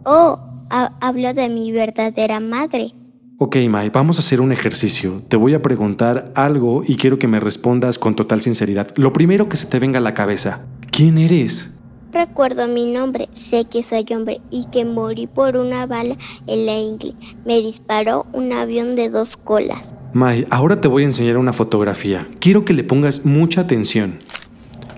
Oh, 0.04 0.38
ha- 0.70 0.92
hablo 1.00 1.32
de 1.34 1.48
mi 1.48 1.72
verdadera 1.72 2.40
madre. 2.40 2.92
Ok, 3.38 3.56
Mai, 3.68 3.90
vamos 3.90 4.16
a 4.18 4.20
hacer 4.20 4.40
un 4.40 4.50
ejercicio. 4.52 5.22
Te 5.28 5.36
voy 5.36 5.52
a 5.54 5.60
preguntar 5.62 6.32
algo 6.36 6.82
y 6.86 6.96
quiero 6.96 7.18
que 7.18 7.28
me 7.28 7.38
respondas 7.40 7.98
con 7.98 8.14
total 8.16 8.40
sinceridad. 8.40 8.88
Lo 8.96 9.12
primero 9.12 9.48
que 9.48 9.56
se 9.58 9.66
te 9.66 9.78
venga 9.78 9.98
a 9.98 10.02
la 10.02 10.14
cabeza. 10.14 10.66
¿Quién 10.90 11.18
eres? 11.18 11.72
Recuerdo 12.12 12.66
mi 12.66 12.86
nombre, 12.86 13.28
sé 13.32 13.66
que 13.66 13.82
soy 13.82 14.06
hombre 14.14 14.40
y 14.50 14.64
que 14.72 14.86
morí 14.86 15.26
por 15.26 15.56
una 15.58 15.84
bala 15.86 16.16
en 16.46 16.64
la 16.64 16.78
ingle. 16.78 17.12
Me 17.44 17.60
disparó 17.60 18.24
un 18.32 18.54
avión 18.54 18.96
de 18.96 19.10
dos 19.10 19.36
colas. 19.36 19.94
Mai, 20.14 20.46
ahora 20.50 20.80
te 20.80 20.88
voy 20.88 21.02
a 21.02 21.06
enseñar 21.06 21.36
una 21.36 21.52
fotografía. 21.52 22.26
Quiero 22.40 22.64
que 22.64 22.72
le 22.72 22.84
pongas 22.84 23.26
mucha 23.26 23.60
atención. 23.60 24.20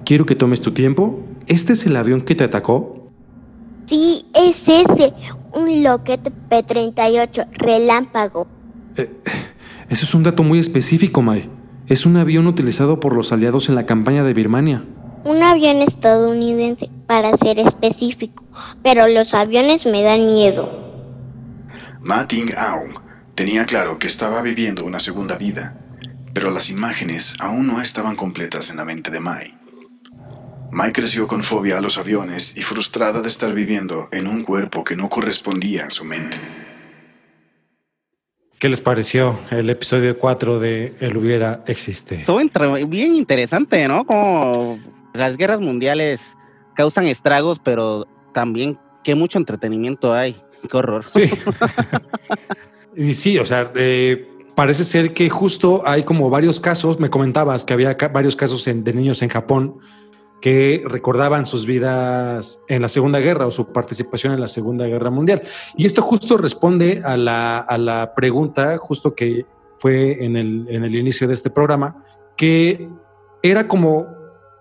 Quiero 0.04 0.26
que 0.26 0.36
tomes 0.36 0.60
tu 0.62 0.70
tiempo. 0.70 1.24
¿Este 1.48 1.72
es 1.72 1.86
el 1.86 1.96
avión 1.96 2.20
que 2.20 2.34
te 2.34 2.44
atacó? 2.44 3.10
Sí, 3.86 4.26
es 4.34 4.68
ese, 4.68 5.14
un 5.54 5.82
Lockheed 5.82 6.20
P-38 6.50 7.48
relámpago. 7.52 8.46
Eso 9.88 10.04
es 10.04 10.14
un 10.14 10.24
dato 10.24 10.42
muy 10.42 10.58
específico, 10.58 11.22
Mai. 11.22 11.48
Es 11.86 12.04
un 12.04 12.18
avión 12.18 12.46
utilizado 12.46 13.00
por 13.00 13.16
los 13.16 13.32
aliados 13.32 13.70
en 13.70 13.76
la 13.76 13.86
campaña 13.86 14.24
de 14.24 14.34
Birmania. 14.34 14.84
Un 15.24 15.42
avión 15.42 15.80
estadounidense, 15.80 16.90
para 17.06 17.34
ser 17.38 17.58
específico, 17.58 18.44
pero 18.82 19.08
los 19.08 19.32
aviones 19.32 19.86
me 19.86 20.02
dan 20.02 20.26
miedo. 20.26 20.68
Ma 22.02 22.28
Ting 22.28 22.52
Aung 22.58 23.00
tenía 23.34 23.64
claro 23.64 23.98
que 23.98 24.06
estaba 24.06 24.42
viviendo 24.42 24.84
una 24.84 25.00
segunda 25.00 25.36
vida, 25.38 25.80
pero 26.34 26.50
las 26.50 26.68
imágenes 26.68 27.32
aún 27.40 27.66
no 27.66 27.80
estaban 27.80 28.16
completas 28.16 28.68
en 28.68 28.76
la 28.76 28.84
mente 28.84 29.10
de 29.10 29.20
Mai. 29.20 29.57
Mai 30.70 30.92
creció 30.92 31.26
con 31.26 31.42
fobia 31.42 31.78
a 31.78 31.80
los 31.80 31.98
aviones 31.98 32.56
y 32.56 32.62
frustrada 32.62 33.20
de 33.22 33.28
estar 33.28 33.52
viviendo 33.54 34.08
en 34.12 34.26
un 34.26 34.42
cuerpo 34.44 34.84
que 34.84 34.96
no 34.96 35.08
correspondía 35.08 35.86
a 35.86 35.90
su 35.90 36.04
mente. 36.04 36.36
¿Qué 38.58 38.68
les 38.68 38.80
pareció 38.80 39.38
el 39.50 39.70
episodio 39.70 40.18
4 40.18 40.58
de 40.58 40.94
El 41.00 41.16
hubiera 41.16 41.62
existe? 41.66 42.16
Estuvo 42.20 42.40
bien 42.86 43.14
interesante, 43.14 43.86
¿no? 43.86 44.04
Como 44.04 44.78
las 45.14 45.36
guerras 45.36 45.60
mundiales 45.60 46.20
causan 46.74 47.06
estragos, 47.06 47.60
pero 47.64 48.06
también 48.34 48.78
Qué 49.08 49.14
mucho 49.14 49.38
entretenimiento 49.38 50.12
hay. 50.12 50.36
Qué 50.70 50.76
horror. 50.76 51.02
Sí. 51.04 51.30
y 52.96 53.14
sí, 53.14 53.38
o 53.38 53.46
sea, 53.46 53.72
eh, 53.74 54.28
parece 54.54 54.84
ser 54.84 55.14
que 55.14 55.30
justo 55.30 55.82
hay 55.86 56.02
como 56.02 56.28
varios 56.28 56.60
casos, 56.60 57.00
me 57.00 57.08
comentabas 57.08 57.64
que 57.64 57.72
había 57.72 57.96
varios 58.12 58.36
casos 58.36 58.64
de 58.66 58.92
niños 58.92 59.22
en 59.22 59.30
Japón 59.30 59.78
que 60.40 60.82
recordaban 60.86 61.46
sus 61.46 61.66
vidas 61.66 62.62
en 62.68 62.82
la 62.82 62.88
Segunda 62.88 63.20
Guerra 63.20 63.46
o 63.46 63.50
su 63.50 63.72
participación 63.72 64.32
en 64.32 64.40
la 64.40 64.48
Segunda 64.48 64.86
Guerra 64.86 65.10
Mundial. 65.10 65.42
Y 65.76 65.86
esto 65.86 66.02
justo 66.02 66.36
responde 66.36 67.02
a 67.04 67.16
la, 67.16 67.58
a 67.58 67.78
la 67.78 68.14
pregunta, 68.14 68.76
justo 68.78 69.14
que 69.14 69.46
fue 69.78 70.24
en 70.24 70.36
el, 70.36 70.66
en 70.68 70.84
el 70.84 70.94
inicio 70.94 71.26
de 71.26 71.34
este 71.34 71.50
programa, 71.50 72.04
que 72.36 72.88
era 73.42 73.68
como, 73.68 74.06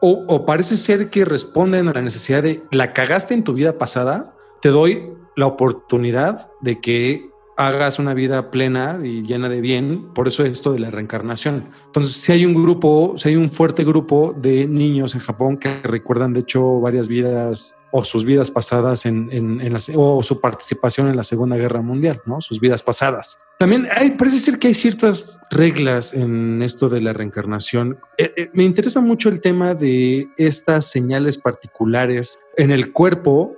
o, 0.01 0.25
o 0.27 0.46
parece 0.46 0.75
ser 0.75 1.10
que 1.10 1.25
responden 1.25 1.88
a 1.88 1.93
la 1.93 2.01
necesidad 2.01 2.43
de, 2.43 2.63
la 2.72 2.93
cagaste 2.93 3.34
en 3.34 3.43
tu 3.43 3.53
vida 3.53 3.77
pasada, 3.77 4.34
te 4.62 4.69
doy 4.69 5.12
la 5.36 5.46
oportunidad 5.46 6.48
de 6.62 6.79
que 6.81 7.29
hagas 7.58 8.00
una 8.00 8.14
vida 8.14 8.52
plena 8.52 9.00
y 9.04 9.24
llena 9.24 9.50
de 9.50 9.62
bien. 9.62 10.14
Por 10.14 10.28
eso 10.28 10.46
esto 10.46 10.72
de 10.72 10.80
la 10.80 10.92
reencarnación. 10.92 11.70
Entonces, 11.88 12.14
si 12.14 12.32
hay 12.32 12.46
un 12.46 12.54
grupo, 12.54 13.16
si 13.18 13.30
hay 13.30 13.36
un 13.36 13.50
fuerte 13.50 13.84
grupo 13.84 14.34
de 14.38 14.68
niños 14.68 15.16
en 15.16 15.22
Japón 15.22 15.58
que 15.58 15.82
recuerdan, 15.84 16.34
de 16.34 16.42
hecho, 16.42 16.80
varias 16.80 17.08
vidas 17.08 17.76
o 17.92 18.04
sus 18.04 18.26
vidas 18.26 18.52
pasadas 18.52 19.06
en, 19.06 19.30
en, 19.32 19.74
la, 19.74 19.80
o 19.96 20.22
su 20.22 20.40
participación 20.40 21.08
en 21.08 21.16
la 21.16 21.24
Segunda 21.24 21.56
Guerra 21.56 21.82
Mundial, 21.82 22.22
¿no? 22.26 22.42
Sus 22.42 22.60
vidas 22.60 22.84
pasadas. 22.84 23.44
También 23.58 23.88
hay, 23.96 24.12
parece 24.12 24.40
ser 24.40 24.60
que 24.60 24.68
hay 24.68 24.74
ciertas 24.74 25.40
reglas 25.50 26.14
en 26.14 26.62
esto 26.62 26.90
de 26.90 27.02
la 27.02 27.14
reencarnación. 27.14 27.98
Eh, 28.18 28.34
eh, 28.36 28.50
me 28.54 28.66
interesa 28.66 29.02
mucho 29.02 29.30
el 29.30 29.42
tema 29.42 29.74
de 29.74 30.28
estas 30.38 30.92
señales 30.92 31.38
particulares 31.38 32.40
en 32.56 32.72
el 32.72 32.92
cuerpo 32.92 33.56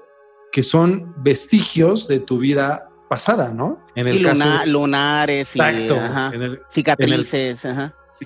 que 0.51 0.63
son 0.63 1.13
vestigios 1.21 2.07
de 2.07 2.19
tu 2.19 2.37
vida 2.37 2.89
pasada, 3.09 3.53
¿no? 3.53 3.85
En 3.99 4.07
el 4.07 4.23
caso 4.23 4.45
lunares 4.65 5.49
y 5.55 5.59
cicatrices, 6.69 7.61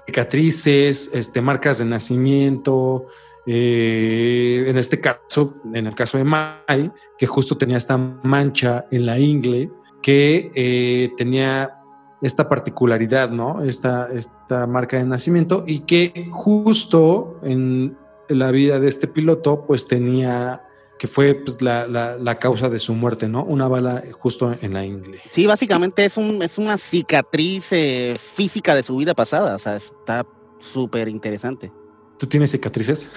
cicatrices, 0.06 1.12
este, 1.14 1.42
marcas 1.42 1.80
de 1.80 1.86
nacimiento. 1.86 3.08
Eh, 3.46 4.66
en 4.68 4.78
este 4.78 5.02
caso, 5.02 5.56
en 5.74 5.88
el 5.88 5.96
caso 5.96 6.18
de 6.18 6.24
Mai, 6.24 6.92
que 7.18 7.28
justo 7.28 7.58
tenía 7.58 7.78
esta 7.78 7.98
mancha 7.98 8.86
en 8.90 9.06
la 9.06 9.20
ingle, 9.20 9.70
que 10.02 10.52
eh, 10.56 11.12
tenía 11.18 11.80
esta 12.22 12.48
particularidad, 12.48 13.30
¿no? 13.30 13.64
Esta, 13.64 14.08
esta 14.14 14.66
marca 14.66 14.98
de 14.98 15.04
nacimiento 15.04 15.66
y 15.68 15.80
que 15.80 16.30
justo 16.32 17.40
en 17.44 17.98
la 18.30 18.52
vida 18.52 18.80
de 18.80 18.88
este 18.88 19.08
piloto, 19.08 19.66
pues 19.66 19.88
tenía 19.88 20.63
que 20.98 21.08
fue 21.08 21.36
pues, 21.36 21.62
la, 21.62 21.88
la, 21.88 22.40
causa 22.40 22.70
de 22.70 22.80
su 22.80 22.94
muerte, 22.94 23.28
¿no? 23.28 23.44
Una 23.44 23.68
bala 23.68 24.04
justo 24.20 24.56
en 24.62 24.74
la 24.74 24.86
ingle. 24.86 25.20
Sí, 25.32 25.46
básicamente 25.48 26.06
es, 26.06 26.18
un, 26.18 26.42
es 26.42 26.58
una 26.58 26.78
cicatriz 26.78 27.68
eh, 27.72 28.18
física 28.18 28.76
de 28.76 28.84
su 28.84 28.98
vida 28.98 29.14
pasada, 29.14 29.56
o 29.56 29.60
sea, 29.60 29.76
está 29.76 30.26
súper 30.60 31.08
interesante. 31.10 31.72
¿Tú 32.18 32.28
tienes 32.28 32.52
cicatrices? 32.52 33.10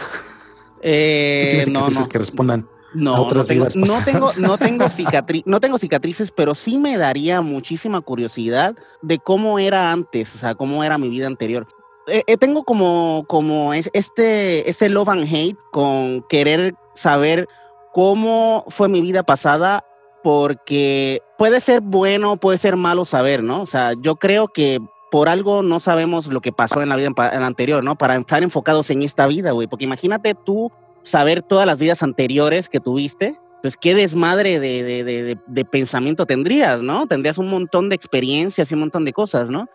Eh, 0.83 1.43
¿Tú 1.45 1.51
tienes 1.51 1.65
cicatrices 1.67 2.09
que 2.09 2.19
respondan 2.19 2.69
no, 2.95 3.15
a 3.15 3.21
otras 3.21 3.47
no 3.47 3.49
tengo, 3.49 3.65
vidas 3.65 3.77
no 3.77 3.85
tengo, 4.05 4.27
no 4.39 4.59
tengo, 4.59 5.43
no 5.45 5.61
tengo 5.61 5.79
cicatrices, 5.79 6.31
pero 6.31 6.55
sí 6.55 6.79
me 6.79 6.97
daría 6.97 7.41
muchísima 7.41 8.01
curiosidad 8.01 8.77
de 9.03 9.19
cómo 9.19 9.59
era 9.59 9.93
antes, 9.93 10.35
o 10.35 10.39
sea, 10.39 10.55
cómo 10.55 10.83
era 10.83 10.99
mi 10.99 11.09
vida 11.09 11.27
anterior. 11.27 11.67
Eh, 12.09 12.23
eh, 12.27 12.37
tengo 12.37 12.65
como, 12.65 13.25
como 13.27 13.75
este, 13.75 14.69
este 14.71 14.89
love 14.89 15.09
and 15.09 15.25
hate 15.25 15.59
con 15.73 16.23
querer 16.29 16.75
saber 16.95 17.49
cómo 17.97 18.67
fue 18.69 18.91
mi 18.91 19.01
vida 19.01 19.23
pasada, 19.23 19.83
porque 20.23 21.23
puede 21.39 21.63
ser 21.63 21.81
bueno, 21.81 22.37
puede 22.37 22.59
ser 22.59 22.77
malo 22.77 23.07
saber, 23.07 23.43
¿no? 23.43 23.63
O 23.63 23.67
sea, 23.67 23.95
yo 23.99 24.17
creo 24.17 24.49
que 24.49 24.81
por 25.11 25.31
algo 25.31 25.63
no 25.63 25.81
sabemos 25.81 26.27
lo 26.27 26.43
que 26.43 26.53
pasó 26.53 26.83
en 26.83 26.91
la 26.91 26.97
vida 26.97 27.09
anterior, 27.17 27.83
¿no? 27.83 27.97
Para 27.97 28.17
estar 28.17 28.43
enfocados 28.43 28.91
en 28.91 29.01
esta 29.01 29.27
vida, 29.27 29.53
güey. 29.53 29.67
Porque 29.67 29.87
imagínate 29.87 30.35
tú 30.35 30.71
saber 31.05 31.41
todas 31.41 31.67
las 31.67 31.79
vidas 31.79 32.03
anteriores 32.03 32.69
que 32.69 32.81
tuviste, 32.81 33.35
pues 33.63 33.79
qué 33.79 33.95
desmadre 33.95 34.61
de, 34.61 34.83
de, 34.83 35.03
de, 35.03 35.39
de, 35.47 35.65
pensamiento 35.65 36.27
tendrías, 36.27 36.83
¿no? 36.83 37.07
Tendrías 37.07 37.39
un 37.39 37.49
montón 37.49 37.89
de 37.89 37.97
experiencias 37.97 38.71
y 38.71 38.75
un 38.75 38.81
montón 38.81 39.07
de 39.07 39.15
cosas, 39.15 39.49
¿no? 39.49 39.69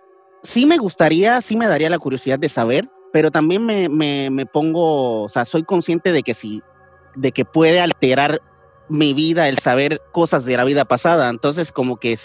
Sí 0.43 0.67
me 0.67 0.77
gustaría, 0.77 1.41
sí 1.41 1.57
me 1.57 1.65
daría 1.65 1.89
la 1.89 1.97
curiosidad 1.97 2.37
de 2.37 2.49
saber, 2.49 2.87
pero 3.11 3.31
también 3.31 3.65
me, 3.65 3.89
me, 3.89 4.29
me 4.29 4.45
pongo, 4.45 5.23
o 5.23 5.29
sea, 5.29 5.43
soy 5.43 5.63
consciente 5.63 6.11
de 6.11 6.21
que 6.21 6.35
si 6.35 6.61
de 7.15 7.31
que 7.31 7.45
puede 7.45 7.79
alterar 7.79 8.41
mi 8.89 9.13
vida 9.13 9.47
el 9.47 9.57
saber 9.57 10.01
cosas 10.11 10.45
de 10.45 10.57
la 10.57 10.65
vida 10.65 10.85
pasada. 10.85 11.29
Entonces, 11.29 11.71
como 11.71 11.97
que 11.97 12.17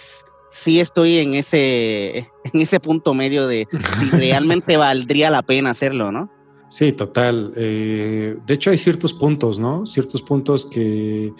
sí 0.50 0.80
estoy 0.80 1.18
en 1.18 1.34
ese, 1.34 2.18
en 2.44 2.60
ese 2.60 2.80
punto 2.80 3.14
medio 3.14 3.46
de 3.46 3.68
si 4.00 4.10
realmente 4.16 4.76
valdría 4.76 5.30
la 5.30 5.42
pena 5.42 5.70
hacerlo, 5.70 6.12
¿no? 6.12 6.30
Sí, 6.68 6.92
total. 6.92 7.52
Eh, 7.54 8.36
de 8.44 8.54
hecho, 8.54 8.70
hay 8.70 8.78
ciertos 8.78 9.14
puntos, 9.14 9.60
¿no? 9.60 9.86
Ciertos 9.86 10.22
puntos 10.22 10.64
que, 10.66 11.32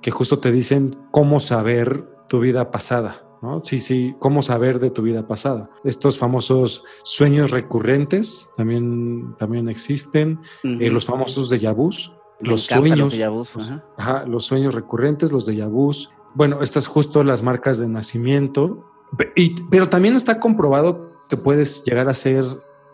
que 0.00 0.10
justo 0.10 0.40
te 0.40 0.50
dicen 0.50 0.98
cómo 1.12 1.38
saber 1.38 2.04
tu 2.28 2.40
vida 2.40 2.70
pasada. 2.70 3.28
¿No? 3.42 3.60
Sí, 3.60 3.80
sí, 3.80 4.14
cómo 4.20 4.40
saber 4.40 4.78
de 4.78 4.90
tu 4.90 5.02
vida 5.02 5.26
pasada. 5.26 5.68
Estos 5.82 6.16
famosos 6.16 6.84
sueños 7.02 7.50
recurrentes 7.50 8.50
también, 8.56 9.34
también 9.36 9.68
existen, 9.68 10.38
eh, 10.62 10.90
los 10.90 11.06
famosos 11.06 11.50
de 11.50 11.58
vus, 11.72 12.12
los 12.42 12.62
sueños, 12.62 13.14
los, 13.16 13.56
ajá. 13.96 14.24
los 14.26 14.44
sueños 14.44 14.74
recurrentes, 14.74 15.32
los 15.32 15.46
de 15.46 15.56
yabús. 15.56 16.10
Bueno, 16.34 16.62
estas 16.62 16.86
justo 16.86 17.22
las 17.22 17.42
marcas 17.42 17.78
de 17.78 17.88
nacimiento, 17.88 18.84
y, 19.36 19.54
pero 19.70 19.88
también 19.88 20.14
está 20.14 20.40
comprobado 20.40 21.12
que 21.28 21.36
puedes 21.36 21.84
llegar 21.84 22.08
a 22.08 22.14
ser 22.14 22.44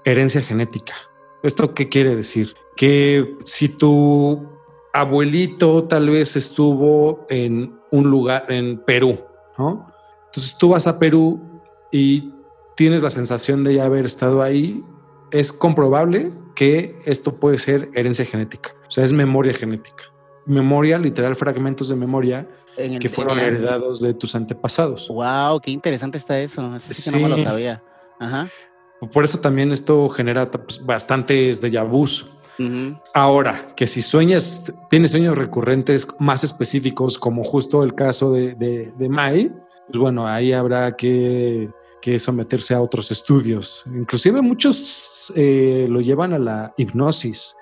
herencia 0.04 0.42
genética. 0.42 0.94
¿Esto 1.42 1.74
qué 1.74 1.88
quiere 1.88 2.16
decir? 2.16 2.54
Que 2.76 3.36
si 3.44 3.68
tu 3.68 4.48
abuelito 4.92 5.84
tal 5.84 6.10
vez 6.10 6.36
estuvo 6.36 7.26
en 7.28 7.78
un 7.90 8.10
lugar 8.10 8.50
en 8.50 8.78
Perú, 8.78 9.20
¿no? 9.56 9.86
Entonces 10.26 10.58
tú 10.58 10.70
vas 10.70 10.86
a 10.86 10.98
Perú 10.98 11.40
y 11.92 12.32
tienes 12.76 13.02
la 13.02 13.10
sensación 13.10 13.64
de 13.64 13.74
ya 13.74 13.84
haber 13.86 14.04
estado 14.06 14.42
ahí, 14.42 14.84
es 15.30 15.52
comprobable 15.52 16.32
que 16.54 16.94
esto 17.06 17.36
puede 17.36 17.58
ser 17.58 17.88
herencia 17.94 18.24
genética. 18.24 18.74
O 18.86 18.90
sea, 18.90 19.04
es 19.04 19.12
memoria 19.12 19.54
genética. 19.54 20.04
Memoria, 20.46 20.98
literal, 20.98 21.36
fragmentos 21.36 21.88
de 21.88 21.96
memoria 21.96 22.48
que 23.00 23.08
fueron 23.08 23.38
heredados 23.38 24.00
de 24.00 24.14
tus 24.14 24.34
antepasados. 24.34 25.08
Wow, 25.08 25.60
qué 25.60 25.70
interesante 25.70 26.18
está 26.18 26.38
eso. 26.40 26.78
sí, 26.90 27.10
no 27.10 27.18
me 27.18 27.28
lo 27.28 27.38
sabía. 27.38 27.82
Ajá. 28.18 28.50
Por 29.12 29.24
eso 29.24 29.40
también 29.40 29.72
esto 29.72 30.08
genera 30.08 30.50
pues, 30.50 30.84
bastantes 30.84 31.60
de 31.60 31.80
vus. 31.82 32.26
Ahora, 33.14 33.68
que 33.76 33.86
si 33.86 34.02
sueñas, 34.02 34.72
tienes 34.90 35.12
sueños 35.12 35.38
recurrentes 35.38 36.08
más 36.18 36.42
específicos, 36.42 37.16
como 37.16 37.44
justo 37.44 37.84
el 37.84 37.94
caso 37.94 38.32
de, 38.32 38.56
de, 38.56 39.08
Mai, 39.08 39.52
pues 39.86 39.98
bueno, 39.98 40.26
ahí 40.26 40.52
habrá 40.52 40.96
que, 40.96 41.70
que, 42.00 42.18
someterse 42.18 42.74
a 42.74 42.80
otros 42.80 43.10
estudios. 43.10 43.84
Inclusive 43.86 44.40
muchos 44.42 45.32
eh, 45.36 45.86
lo 45.88 46.00
llevan 46.00 46.32
a 46.32 46.38
la 46.38 46.74
hipnosis. 46.76 47.56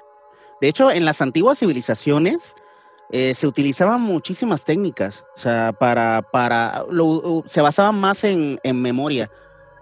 De 0.60 0.68
hecho, 0.68 0.90
en 0.90 1.04
las 1.04 1.20
antiguas 1.20 1.58
civilizaciones 1.58 2.54
eh, 3.10 3.34
se 3.34 3.46
utilizaban 3.46 4.00
muchísimas 4.00 4.64
técnicas, 4.64 5.24
o 5.36 5.40
sea, 5.40 5.72
para, 5.72 6.22
para, 6.32 6.84
se 7.46 7.60
basaban 7.60 7.94
más 7.94 8.24
en, 8.24 8.58
memoria. 8.64 9.30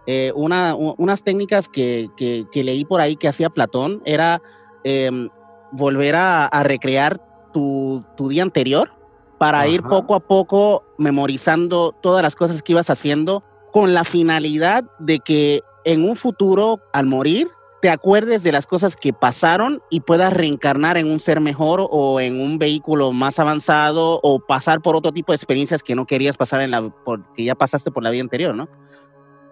Eh, 0.06 0.32
una, 0.34 0.74
unas 0.74 1.22
técnicas 1.22 1.68
que, 1.68 2.10
que, 2.16 2.64
leí 2.64 2.84
por 2.84 3.00
ahí 3.00 3.16
que 3.16 3.28
hacía 3.28 3.48
Platón 3.48 4.02
era 4.04 4.42
em, 4.82 5.30
volver 5.72 6.14
a, 6.16 6.50
recrear 6.64 7.18
tu, 7.54 8.04
tu, 8.14 8.28
día 8.28 8.42
anterior 8.42 8.90
para 9.38 9.66
ir 9.66 9.82
poco 9.82 10.14
a 10.14 10.20
poco 10.20 10.84
memorizando 10.98 11.92
todas 11.92 12.22
las 12.22 12.36
cosas 12.36 12.62
que 12.62 12.72
ibas 12.72 12.90
haciendo 12.90 13.42
con 13.74 13.92
la 13.92 14.04
finalidad 14.04 14.84
de 15.00 15.18
que 15.18 15.62
en 15.84 16.08
un 16.08 16.14
futuro, 16.14 16.78
al 16.92 17.06
morir, 17.06 17.48
te 17.82 17.90
acuerdes 17.90 18.44
de 18.44 18.52
las 18.52 18.68
cosas 18.68 18.94
que 18.94 19.12
pasaron 19.12 19.82
y 19.90 19.98
puedas 19.98 20.32
reencarnar 20.32 20.96
en 20.96 21.10
un 21.10 21.18
ser 21.18 21.40
mejor 21.40 21.84
o 21.90 22.20
en 22.20 22.40
un 22.40 22.60
vehículo 22.60 23.10
más 23.10 23.40
avanzado 23.40 24.20
o 24.22 24.38
pasar 24.38 24.80
por 24.80 24.94
otro 24.94 25.10
tipo 25.10 25.32
de 25.32 25.36
experiencias 25.36 25.82
que 25.82 25.96
no 25.96 26.06
querías 26.06 26.36
pasar 26.36 26.60
en 26.60 26.70
la, 26.70 26.88
porque 27.04 27.42
ya 27.42 27.56
pasaste 27.56 27.90
por 27.90 28.04
la 28.04 28.10
vida 28.10 28.22
anterior, 28.22 28.54
¿no? 28.54 28.68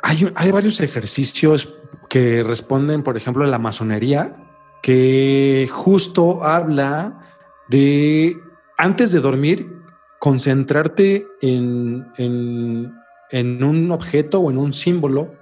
Hay, 0.05 0.33
hay 0.37 0.53
varios 0.53 0.81
ejercicios 0.81 1.75
que 2.09 2.45
responden, 2.45 3.03
por 3.03 3.17
ejemplo, 3.17 3.43
a 3.45 3.49
la 3.49 3.59
masonería, 3.59 4.37
que 4.85 5.69
justo 5.69 6.45
habla 6.45 7.27
de, 7.69 8.37
antes 8.79 9.11
de 9.11 9.19
dormir, 9.19 9.83
concentrarte 10.21 11.27
en, 11.41 12.07
en, 12.19 13.02
en 13.33 13.65
un 13.65 13.91
objeto 13.91 14.41
o 14.41 14.51
en 14.51 14.59
un 14.59 14.73
símbolo 14.73 15.33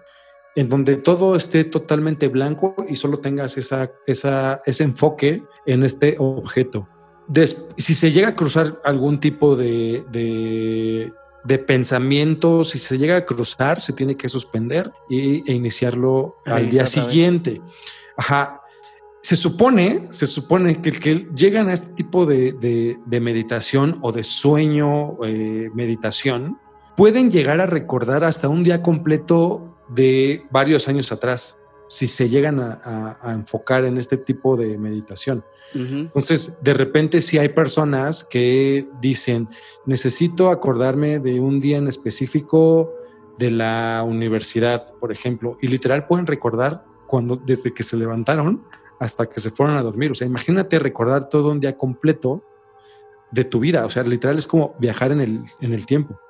en 0.57 0.69
donde 0.69 0.97
todo 0.97 1.37
esté 1.37 1.65
totalmente 1.65 2.29
blanco 2.29 2.75
y 2.89 2.97
solo 2.97 3.19
tengas 3.19 3.57
esa, 3.57 3.93
esa, 4.07 4.61
ese 4.67 4.85
enfoque 4.85 5.43
en 5.67 5.85
este 5.85 6.17
objeto. 6.19 6.89
si 7.77 7.95
se 7.95 8.11
llega 8.11 8.29
a 8.29 8.37
cruzar 8.37 8.81
algún 8.85 9.21
tipo 9.21 9.55
de, 9.55 10.05
de, 10.11 11.13
de, 11.45 11.59
pensamiento, 11.59 12.65
si 12.65 12.79
se 12.79 12.99
llega 12.99 13.17
a 13.17 13.27
cruzar, 13.27 13.81
se 13.81 13.93
tiene 13.93 14.17
que 14.17 14.29
suspender 14.29 14.91
y, 15.09 15.49
e 15.51 15.55
iniciarlo 15.55 16.35
al 16.47 16.69
día 16.69 16.87
siguiente. 16.87 17.61
Ajá. 18.17 18.61
Se 19.23 19.37
supone, 19.37 20.09
se 20.11 20.27
supone 20.27 20.81
que, 20.81 20.93
que 20.93 21.29
llegan 21.37 21.69
a 21.69 21.75
este 21.75 21.93
tipo 21.93 22.25
de, 22.25 22.97
de 23.05 23.21
meditación 23.21 23.99
o 24.01 24.13
de 24.13 24.25
sueño, 24.25 25.23
eh, 25.25 25.71
meditación, 25.75 26.59
pueden 27.01 27.31
llegar 27.31 27.63
a 27.63 27.67
recordar 27.67 28.25
hasta 28.25 28.51
un 28.51 28.63
día 28.63 28.83
completo 28.83 29.75
de 29.89 30.45
varios 30.51 30.87
años 30.87 31.11
atrás, 31.13 31.59
si 31.89 32.07
se 32.07 32.29
llegan 32.29 32.61
a, 32.61 33.33
enfocar 33.33 33.87
en 33.87 33.97
este 33.97 34.19
tipo 34.19 34.55
de 34.55 34.77
meditación. 34.77 35.43
Entonces, 35.73 36.63
de 36.63 36.75
repente 36.75 37.23
si 37.23 37.39
hay 37.39 37.49
personas 37.49 38.23
que 38.23 38.87
dicen, 39.01 39.49
necesito 39.87 40.51
acordarme 40.51 41.21
de 41.21 41.41
un 41.41 41.59
día 41.59 41.79
en 41.79 41.89
específico 41.89 42.93
de 43.39 43.51
la 43.51 44.05
universidad, 44.07 44.85
por 45.01 45.11
ejemplo, 45.11 45.57
y 45.63 45.69
literal 45.69 46.07
pueden 46.07 46.27
recordar 46.27 46.85
cuando 47.07 47.37
desde 47.37 47.73
que 47.73 47.83
se 47.83 47.97
levantaron 47.97 48.63
hasta 48.99 49.25
que 49.25 49.41
se 49.41 49.49
fueron 49.49 49.79
a 49.79 49.83
dormir. 49.83 50.11
O 50.11 50.15
sea, 50.15 50.27
imagínate 50.27 50.79
recordar 50.79 51.31
todo 51.31 51.51
un 51.51 51.61
día 51.61 51.79
completo 51.79 52.45
de 53.31 53.45
tu 53.45 53.59
vida. 53.59 53.87
O 53.87 53.89
sea, 53.89 54.03
literal 54.03 54.37
es 54.37 54.47
como 54.47 54.75
viajar 54.79 55.13
en 55.13 55.23
el, 55.23 55.41
en 55.63 55.73
el 55.73 55.87
tiempo. 55.87 56.21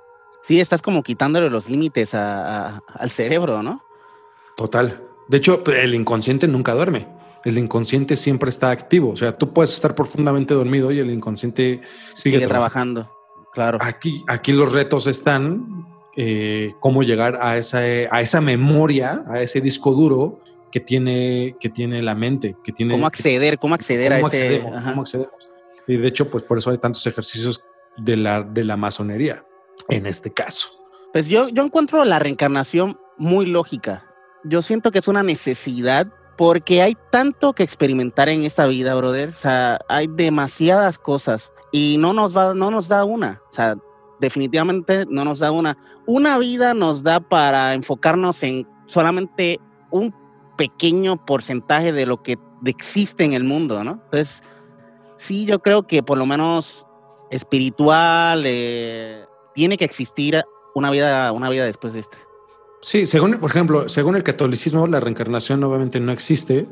Sí, 0.42 0.60
estás 0.60 0.82
como 0.82 1.02
quitándole 1.02 1.50
los 1.50 1.68
límites 1.68 2.14
al 2.14 3.10
cerebro, 3.10 3.62
¿no? 3.62 3.82
Total. 4.56 5.02
De 5.28 5.36
hecho, 5.36 5.62
el 5.66 5.94
inconsciente 5.94 6.48
nunca 6.48 6.74
duerme. 6.74 7.06
El 7.44 7.56
inconsciente 7.56 8.16
siempre 8.16 8.50
está 8.50 8.70
activo. 8.70 9.10
O 9.10 9.16
sea, 9.16 9.36
tú 9.36 9.52
puedes 9.52 9.72
estar 9.72 9.94
profundamente 9.94 10.54
dormido 10.54 10.90
y 10.92 10.98
el 10.98 11.10
inconsciente 11.10 11.80
sigue, 12.14 12.46
trabajando. 12.46 13.10
Claro. 13.52 13.78
Aquí, 13.80 14.22
aquí 14.28 14.52
los 14.52 14.72
retos 14.72 15.06
están 15.06 15.86
eh, 16.16 16.74
cómo 16.80 17.02
llegar 17.02 17.38
a 17.40 17.56
esa, 17.56 17.78
a 17.78 18.20
esa 18.20 18.40
memoria, 18.40 19.22
a 19.28 19.40
ese 19.40 19.60
disco 19.60 19.92
duro 19.92 20.40
que 20.70 20.80
tiene, 20.80 21.56
que 21.58 21.68
tiene 21.68 22.02
la 22.02 22.14
mente, 22.14 22.56
que 22.62 22.72
tiene. 22.72 22.94
¿Cómo 22.94 23.06
acceder? 23.06 23.58
¿Cómo 23.58 23.74
acceder 23.74 24.12
a 24.12 24.18
ese? 24.18 24.26
Accedemos, 24.26 24.84
¿Cómo 24.84 25.02
accedemos? 25.02 25.34
Y 25.86 25.96
de 25.96 26.08
hecho, 26.08 26.30
pues 26.30 26.44
por 26.44 26.58
eso 26.58 26.70
hay 26.70 26.78
tantos 26.78 27.06
ejercicios 27.06 27.64
de 27.96 28.16
la, 28.16 28.42
de 28.42 28.64
la 28.64 28.76
masonería 28.76 29.44
en 29.90 30.06
este 30.06 30.32
caso? 30.32 30.68
Pues 31.12 31.26
yo, 31.26 31.48
yo 31.48 31.62
encuentro 31.62 32.04
la 32.04 32.18
reencarnación 32.18 32.98
muy 33.18 33.46
lógica. 33.46 34.06
Yo 34.44 34.62
siento 34.62 34.90
que 34.90 35.00
es 35.00 35.08
una 35.08 35.22
necesidad 35.22 36.08
porque 36.38 36.80
hay 36.80 36.96
tanto 37.10 37.52
que 37.52 37.62
experimentar 37.62 38.28
en 38.28 38.44
esta 38.44 38.66
vida, 38.66 38.94
brother. 38.94 39.28
O 39.28 39.38
sea, 39.38 39.78
hay 39.88 40.06
demasiadas 40.06 40.98
cosas 40.98 41.52
y 41.72 41.96
no 41.98 42.12
nos, 42.12 42.34
va, 42.34 42.54
no 42.54 42.70
nos 42.70 42.88
da 42.88 43.04
una. 43.04 43.42
O 43.50 43.54
sea, 43.54 43.76
definitivamente 44.20 45.04
no 45.06 45.24
nos 45.24 45.40
da 45.40 45.50
una. 45.50 45.76
Una 46.06 46.38
vida 46.38 46.72
nos 46.72 47.02
da 47.02 47.20
para 47.20 47.74
enfocarnos 47.74 48.42
en 48.42 48.66
solamente 48.86 49.60
un 49.90 50.14
pequeño 50.56 51.24
porcentaje 51.24 51.92
de 51.92 52.06
lo 52.06 52.22
que 52.22 52.38
existe 52.64 53.24
en 53.24 53.32
el 53.32 53.44
mundo, 53.44 53.82
¿no? 53.84 54.00
Entonces, 54.04 54.42
sí, 55.16 55.46
yo 55.46 55.60
creo 55.60 55.86
que 55.86 56.02
por 56.02 56.18
lo 56.18 56.26
menos 56.26 56.86
espiritual, 57.30 58.44
eh, 58.46 59.24
tiene 59.60 59.76
que 59.76 59.84
existir 59.84 60.42
una 60.74 60.90
vida, 60.90 61.30
una 61.32 61.50
vida 61.50 61.66
después 61.66 61.92
de 61.92 62.00
esta. 62.00 62.16
Sí, 62.80 63.06
según, 63.06 63.38
por 63.40 63.50
ejemplo, 63.50 63.90
según 63.90 64.16
el 64.16 64.22
catolicismo, 64.22 64.86
la 64.86 65.00
reencarnación 65.00 65.62
obviamente 65.62 66.00
no 66.00 66.12
existe. 66.12 66.66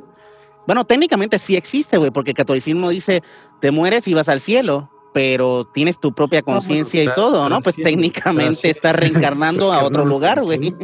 Bueno, 0.66 0.86
técnicamente 0.86 1.38
sí 1.38 1.54
existe, 1.54 1.98
güey, 1.98 2.10
porque 2.10 2.30
el 2.30 2.36
catolicismo 2.38 2.88
dice, 2.88 3.22
te 3.60 3.72
mueres 3.72 4.08
y 4.08 4.14
vas 4.14 4.30
al 4.30 4.40
cielo, 4.40 4.90
pero 5.12 5.66
tienes 5.66 6.00
tu 6.00 6.14
propia 6.14 6.40
conciencia 6.40 7.02
y 7.02 7.14
todo, 7.14 7.46
¿no? 7.50 7.60
Pues 7.60 7.76
técnicamente 7.76 8.70
estás 8.70 8.96
reencarnando 8.96 9.70
a 9.70 9.84
otro 9.84 10.06
lugar, 10.06 10.42
güey. 10.42 10.74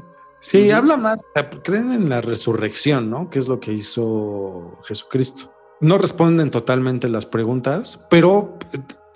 Sí, 0.41 0.73
habla 0.73 0.99
más, 0.99 1.23
creen 1.63 1.91
en 1.91 2.11
la 2.11 2.21
resurrección, 2.21 3.09
¿no? 3.09 3.31
Que 3.31 3.39
es 3.39 3.49
lo 3.49 3.61
que 3.61 3.73
hizo 3.73 4.77
Jesucristo. 4.87 5.55
No 5.81 5.97
responden 5.97 6.51
totalmente 6.51 7.09
las 7.09 7.25
preguntas, 7.25 8.05
pero 8.11 8.59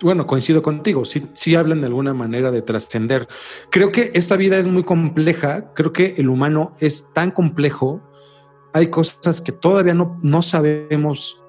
bueno, 0.01 0.25
coincido 0.27 0.61
contigo, 0.61 1.03
sí, 1.05 1.55
hablan 1.55 1.81
de 1.81 1.87
alguna 1.87 2.13
manera 2.13 2.51
de 2.51 2.61
trascender. 2.61 3.27
Creo 3.69 3.91
que 3.91 4.11
esta 4.13 4.37
vida 4.37 4.57
es 4.57 4.67
muy 4.67 4.83
compleja, 4.83 5.73
creo 5.73 5.91
que 5.91 6.15
el 6.17 6.29
humano 6.29 6.73
es 6.79 7.11
tan 7.13 7.31
complejo, 7.31 8.01
hay 8.73 8.87
cosas 8.87 9.41
que 9.41 9.51
todavía 9.51 9.93
no, 9.93 10.17
no 10.21 10.41
sabemos 10.41 11.43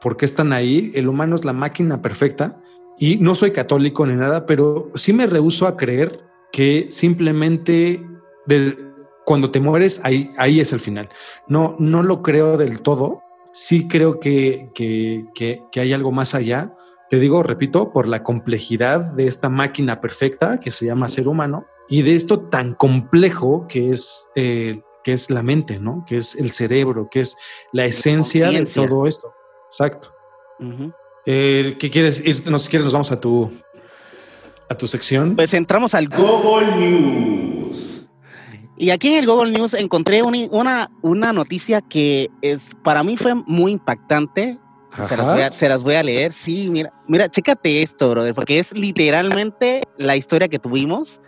por 0.00 0.16
qué 0.16 0.24
están 0.24 0.52
ahí, 0.52 0.90
el 0.94 1.08
humano 1.08 1.36
es 1.36 1.44
la 1.44 1.52
máquina 1.52 2.02
perfecta 2.02 2.60
y 2.98 3.18
no 3.18 3.34
soy 3.34 3.52
católico 3.52 4.04
ni 4.04 4.14
nada, 4.14 4.46
pero 4.46 4.90
sí 4.94 5.12
me 5.12 5.26
rehuso 5.26 5.66
a 5.66 5.76
creer 5.76 6.20
que 6.50 6.88
simplemente 6.90 8.04
cuando 9.24 9.52
te 9.52 9.60
mueres 9.60 10.00
ahí, 10.04 10.30
ahí 10.38 10.58
es 10.58 10.72
el 10.72 10.80
final. 10.80 11.08
No, 11.46 11.76
no 11.78 12.02
lo 12.02 12.22
creo 12.22 12.56
del 12.56 12.80
todo, 12.80 13.22
sí 13.52 13.86
creo 13.86 14.18
que, 14.18 14.70
que, 14.74 15.26
que 15.34 15.80
hay 15.80 15.92
algo 15.92 16.10
más 16.10 16.34
allá 16.34 16.74
te 17.12 17.18
digo, 17.18 17.42
repito, 17.42 17.92
por 17.92 18.08
la 18.08 18.22
complejidad 18.22 19.12
de 19.12 19.26
esta 19.26 19.50
máquina 19.50 20.00
perfecta 20.00 20.58
que 20.58 20.70
se 20.70 20.86
llama 20.86 21.10
ser 21.10 21.28
humano 21.28 21.66
y 21.86 22.00
de 22.00 22.14
esto 22.14 22.40
tan 22.40 22.72
complejo 22.72 23.66
que 23.68 23.92
es, 23.92 24.30
eh, 24.34 24.80
que 25.04 25.12
es 25.12 25.28
la 25.28 25.42
mente, 25.42 25.78
¿no? 25.78 26.06
Que 26.08 26.16
es 26.16 26.34
el 26.36 26.52
cerebro, 26.52 27.10
que 27.10 27.20
es 27.20 27.36
la 27.70 27.84
esencia 27.84 28.50
de 28.50 28.64
todo 28.64 29.06
esto. 29.06 29.34
Exacto. 29.66 30.14
Eh, 31.26 31.76
¿Qué 31.78 31.90
quieres 31.90 32.26
ir? 32.26 32.50
No, 32.50 32.58
si 32.58 32.70
quieres, 32.70 32.84
nos 32.84 32.94
vamos 32.94 33.12
a 33.12 33.20
tu, 33.20 33.52
a 34.70 34.74
tu 34.74 34.86
sección. 34.86 35.36
Pues 35.36 35.52
entramos 35.52 35.92
al 35.92 36.08
Google 36.08 36.74
News. 36.78 38.08
Y 38.78 38.88
aquí 38.88 39.12
en 39.12 39.18
el 39.18 39.26
Google 39.26 39.52
News 39.52 39.74
encontré 39.74 40.22
una, 40.22 40.90
una 41.02 41.32
noticia 41.34 41.82
que 41.82 42.30
es, 42.40 42.70
para 42.82 43.04
mí 43.04 43.18
fue 43.18 43.34
muy 43.34 43.72
impactante 43.72 44.58
se 45.08 45.16
las, 45.68 45.82
voy 45.82 45.94
a, 45.94 46.02
leer. 46.02 46.32
Sí, 46.32 46.68
mira, 46.70 46.92
mira, 47.08 47.28
chécate 47.28 47.82
esto, 47.82 48.10
brother, 48.10 48.34
porque 48.34 48.58
es 48.58 48.72
literalmente 48.72 49.82
la 49.96 50.16
historia 50.16 50.48
que 50.48 50.58
tuvimos, 50.58 51.20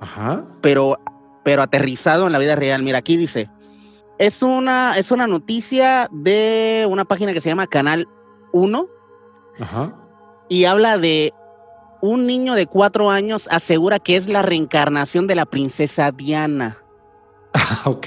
Ajá. 0.00 0.44
Pero, 0.60 0.98
pero 1.44 1.62
aterrizado 1.62 2.26
en 2.26 2.32
la 2.32 2.38
vida 2.38 2.54
real. 2.54 2.82
Mira, 2.82 2.98
aquí 2.98 3.16
dice, 3.16 3.48
es 4.18 4.42
una, 4.42 4.94
es 4.98 5.10
una 5.10 5.26
noticia 5.26 6.08
de 6.12 6.86
una 6.88 7.04
página 7.04 7.32
que 7.32 7.40
se 7.40 7.48
llama 7.48 7.66
Canal 7.66 8.08
1. 8.52 8.86
Ajá. 9.60 9.94
Y 10.48 10.64
habla 10.64 10.98
de 10.98 11.32
un 12.02 12.26
niño 12.26 12.54
de 12.54 12.66
cuatro 12.66 13.10
años 13.10 13.48
asegura 13.50 13.98
que 13.98 14.16
es 14.16 14.28
la 14.28 14.42
reencarnación 14.42 15.26
de 15.26 15.34
la 15.34 15.46
princesa 15.46 16.12
Diana. 16.12 16.78
ok. 17.84 18.06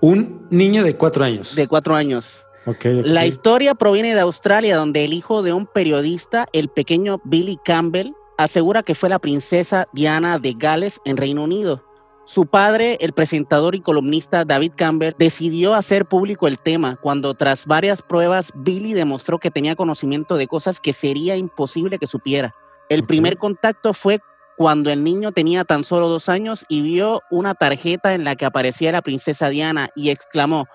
Un 0.00 0.46
niño 0.50 0.84
de 0.84 0.96
cuatro 0.96 1.24
años. 1.24 1.56
De 1.56 1.66
cuatro 1.66 1.94
años. 1.94 2.43
La 2.82 3.26
historia 3.26 3.74
proviene 3.74 4.14
de 4.14 4.20
Australia, 4.20 4.76
donde 4.76 5.04
el 5.04 5.12
hijo 5.12 5.42
de 5.42 5.52
un 5.52 5.66
periodista, 5.66 6.46
el 6.52 6.68
pequeño 6.68 7.20
Billy 7.24 7.58
Campbell, 7.62 8.12
asegura 8.38 8.82
que 8.82 8.94
fue 8.94 9.08
la 9.08 9.18
princesa 9.18 9.86
Diana 9.92 10.38
de 10.38 10.54
Gales 10.54 11.00
en 11.04 11.16
Reino 11.16 11.44
Unido. 11.44 11.84
Su 12.26 12.46
padre, 12.46 12.96
el 13.00 13.12
presentador 13.12 13.74
y 13.74 13.80
columnista 13.80 14.46
David 14.46 14.72
Campbell, 14.76 15.12
decidió 15.18 15.74
hacer 15.74 16.06
público 16.06 16.46
el 16.46 16.58
tema 16.58 16.96
cuando 16.96 17.34
tras 17.34 17.66
varias 17.66 18.00
pruebas 18.00 18.50
Billy 18.54 18.94
demostró 18.94 19.38
que 19.38 19.50
tenía 19.50 19.76
conocimiento 19.76 20.38
de 20.38 20.46
cosas 20.46 20.80
que 20.80 20.94
sería 20.94 21.36
imposible 21.36 21.98
que 21.98 22.06
supiera. 22.06 22.54
El 22.88 23.04
primer 23.04 23.36
contacto 23.36 23.92
fue 23.92 24.20
cuando 24.56 24.90
el 24.90 25.04
niño 25.04 25.32
tenía 25.32 25.64
tan 25.64 25.84
solo 25.84 26.08
dos 26.08 26.30
años 26.30 26.64
y 26.68 26.80
vio 26.80 27.20
una 27.30 27.54
tarjeta 27.54 28.14
en 28.14 28.24
la 28.24 28.36
que 28.36 28.46
aparecía 28.46 28.92
la 28.92 29.02
princesa 29.02 29.50
Diana 29.50 29.90
y 29.94 30.08
exclamó, 30.08 30.66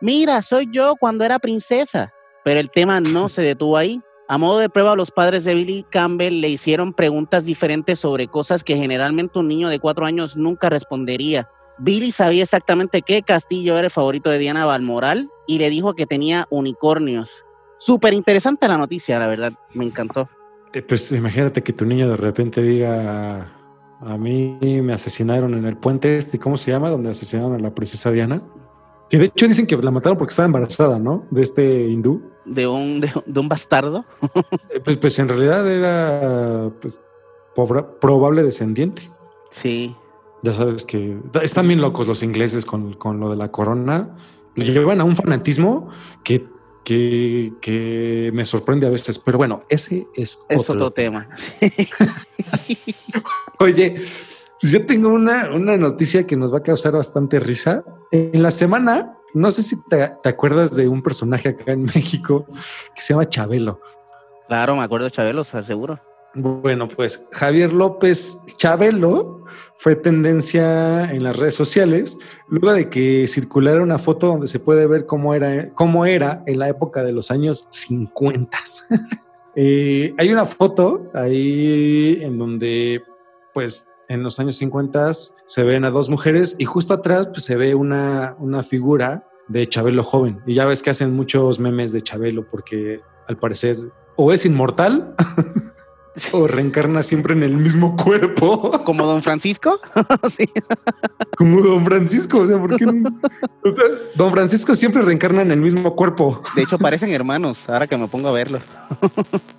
mira, 0.00 0.42
soy 0.42 0.68
yo 0.70 0.94
cuando 0.98 1.24
era 1.24 1.38
princesa. 1.38 2.12
Pero 2.44 2.60
el 2.60 2.70
tema 2.70 3.00
no 3.00 3.28
se 3.28 3.42
detuvo 3.42 3.76
ahí. 3.76 4.00
A 4.28 4.38
modo 4.38 4.58
de 4.58 4.68
prueba, 4.68 4.94
los 4.94 5.10
padres 5.10 5.44
de 5.44 5.54
Billy 5.54 5.84
Campbell 5.90 6.40
le 6.40 6.48
hicieron 6.48 6.92
preguntas 6.92 7.44
diferentes 7.44 7.98
sobre 7.98 8.28
cosas 8.28 8.62
que 8.62 8.76
generalmente 8.76 9.38
un 9.38 9.48
niño 9.48 9.68
de 9.68 9.80
cuatro 9.80 10.04
años 10.04 10.36
nunca 10.36 10.68
respondería. 10.68 11.48
Billy 11.78 12.12
sabía 12.12 12.42
exactamente 12.42 13.02
qué 13.02 13.22
castillo 13.22 13.78
era 13.78 13.86
el 13.86 13.90
favorito 13.90 14.30
de 14.30 14.38
Diana 14.38 14.66
Balmoral 14.66 15.30
y 15.46 15.58
le 15.58 15.70
dijo 15.70 15.94
que 15.94 16.06
tenía 16.06 16.46
unicornios. 16.50 17.44
Súper 17.78 18.12
interesante 18.12 18.68
la 18.68 18.76
noticia, 18.76 19.18
la 19.18 19.28
verdad, 19.28 19.52
me 19.72 19.84
encantó. 19.84 20.28
Eh, 20.74 20.82
pues 20.82 21.10
imagínate 21.12 21.62
que 21.62 21.72
tu 21.72 21.86
niño 21.86 22.08
de 22.10 22.16
repente 22.16 22.60
diga, 22.60 23.52
a 24.00 24.18
mí 24.18 24.58
me 24.60 24.92
asesinaron 24.92 25.54
en 25.54 25.64
el 25.64 25.76
puente 25.76 26.16
este, 26.16 26.38
¿cómo 26.38 26.56
se 26.56 26.70
llama? 26.70 26.90
Donde 26.90 27.10
asesinaron 27.10 27.54
a 27.54 27.58
la 27.58 27.74
princesa 27.74 28.10
Diana. 28.10 28.42
Que 29.08 29.18
de 29.18 29.24
hecho 29.26 29.48
dicen 29.48 29.66
que 29.66 29.76
la 29.76 29.90
mataron 29.90 30.18
porque 30.18 30.32
estaba 30.32 30.46
embarazada, 30.46 30.98
¿no? 30.98 31.26
De 31.30 31.42
este 31.42 31.88
hindú. 31.88 32.22
De 32.44 32.66
un, 32.66 33.00
de, 33.00 33.40
un 33.40 33.48
bastardo. 33.48 34.04
Eh, 34.70 34.80
pues, 34.80 34.96
pues, 34.98 35.18
en 35.18 35.28
realidad 35.28 35.66
era 35.66 36.70
pues, 36.80 37.00
probable 38.00 38.42
descendiente. 38.42 39.02
Sí. 39.50 39.96
Ya 40.42 40.52
sabes 40.52 40.84
que 40.84 41.18
están 41.42 41.66
bien 41.66 41.80
locos 41.80 42.06
los 42.06 42.22
ingleses 42.22 42.64
con, 42.66 42.96
lo 43.18 43.30
de 43.30 43.36
la 43.36 43.48
corona. 43.48 44.16
Le 44.54 44.64
llevan 44.64 45.00
a 45.00 45.04
un 45.04 45.16
fanatismo 45.16 45.88
que, 46.22 46.46
que, 46.84 47.52
que 47.60 48.30
me 48.34 48.44
sorprende 48.44 48.86
a 48.86 48.90
veces. 48.90 49.18
Pero 49.18 49.38
bueno, 49.38 49.62
ese 49.68 50.06
es, 50.14 50.44
Es 50.48 50.58
otro. 50.60 50.74
otro 50.74 50.90
tema. 50.92 51.28
Oye, 53.58 54.00
yo 54.62 54.86
tengo 54.86 55.08
una, 55.08 55.50
una 55.52 55.76
noticia 55.76 56.26
que 56.26 56.36
nos 56.36 56.52
va 56.52 56.58
a 56.58 56.62
causar 56.62 56.92
bastante 56.92 57.40
risa. 57.40 57.84
En 58.10 58.42
la 58.42 58.50
semana, 58.50 59.16
no 59.34 59.50
sé 59.50 59.62
si 59.62 59.82
te, 59.84 60.12
te 60.22 60.28
acuerdas 60.28 60.74
de 60.74 60.88
un 60.88 61.02
personaje 61.02 61.50
acá 61.50 61.72
en 61.72 61.84
México 61.94 62.46
que 62.94 63.02
se 63.02 63.12
llama 63.12 63.28
Chabelo. 63.28 63.80
Claro, 64.46 64.76
me 64.76 64.82
acuerdo 64.82 65.04
de 65.06 65.10
Chabelo, 65.10 65.44
seguro. 65.44 66.00
Bueno, 66.34 66.88
pues 66.88 67.28
Javier 67.32 67.72
López 67.72 68.44
Chabelo 68.56 69.44
fue 69.76 69.96
tendencia 69.96 71.10
en 71.12 71.22
las 71.22 71.36
redes 71.36 71.54
sociales 71.54 72.18
luego 72.48 72.72
de 72.72 72.90
que 72.90 73.26
circulara 73.26 73.82
una 73.82 73.98
foto 73.98 74.26
donde 74.26 74.46
se 74.46 74.60
puede 74.60 74.86
ver 74.86 75.06
cómo 75.06 75.34
era, 75.34 75.72
cómo 75.74 76.04
era 76.04 76.42
en 76.46 76.58
la 76.58 76.68
época 76.68 77.02
de 77.02 77.12
los 77.12 77.30
años 77.30 77.68
50. 77.70 78.58
Eh, 79.60 80.14
hay 80.16 80.30
una 80.30 80.46
foto 80.46 81.10
ahí 81.14 82.18
en 82.20 82.38
donde, 82.38 83.02
pues, 83.52 83.97
en 84.08 84.22
los 84.22 84.40
años 84.40 84.56
50 84.56 85.12
se 85.12 85.62
ven 85.62 85.84
a 85.84 85.90
dos 85.90 86.08
mujeres 86.08 86.56
y 86.58 86.64
justo 86.64 86.94
atrás 86.94 87.28
pues, 87.28 87.44
se 87.44 87.56
ve 87.56 87.74
una, 87.74 88.34
una 88.38 88.62
figura 88.62 89.28
de 89.48 89.68
Chabelo 89.68 90.02
joven. 90.02 90.40
Y 90.46 90.54
ya 90.54 90.64
ves 90.64 90.82
que 90.82 90.90
hacen 90.90 91.14
muchos 91.14 91.60
memes 91.60 91.92
de 91.92 92.02
Chabelo 92.02 92.48
porque 92.50 93.00
al 93.26 93.36
parecer 93.36 93.76
o 94.16 94.32
es 94.32 94.44
inmortal 94.44 95.14
o 96.32 96.46
reencarna 96.46 97.02
siempre 97.02 97.34
en 97.34 97.42
el 97.42 97.56
mismo 97.56 97.96
cuerpo. 97.96 98.70
¿Como 98.84 99.04
Don 99.04 99.22
Francisco? 99.22 99.80
sí. 100.36 100.48
Como 101.36 101.60
Don 101.60 101.84
Francisco. 101.84 102.40
O 102.40 102.46
sea, 102.46 102.58
¿por 102.58 102.76
qué? 102.76 102.86
Don 104.14 104.32
Francisco 104.32 104.74
siempre 104.74 105.02
reencarna 105.02 105.42
en 105.42 105.50
el 105.50 105.60
mismo 105.60 105.94
cuerpo. 105.94 106.42
De 106.54 106.62
hecho, 106.62 106.78
parecen 106.78 107.12
hermanos, 107.12 107.68
ahora 107.68 107.86
que 107.86 107.96
me 107.96 108.08
pongo 108.08 108.28
a 108.28 108.32
verlo. 108.32 108.60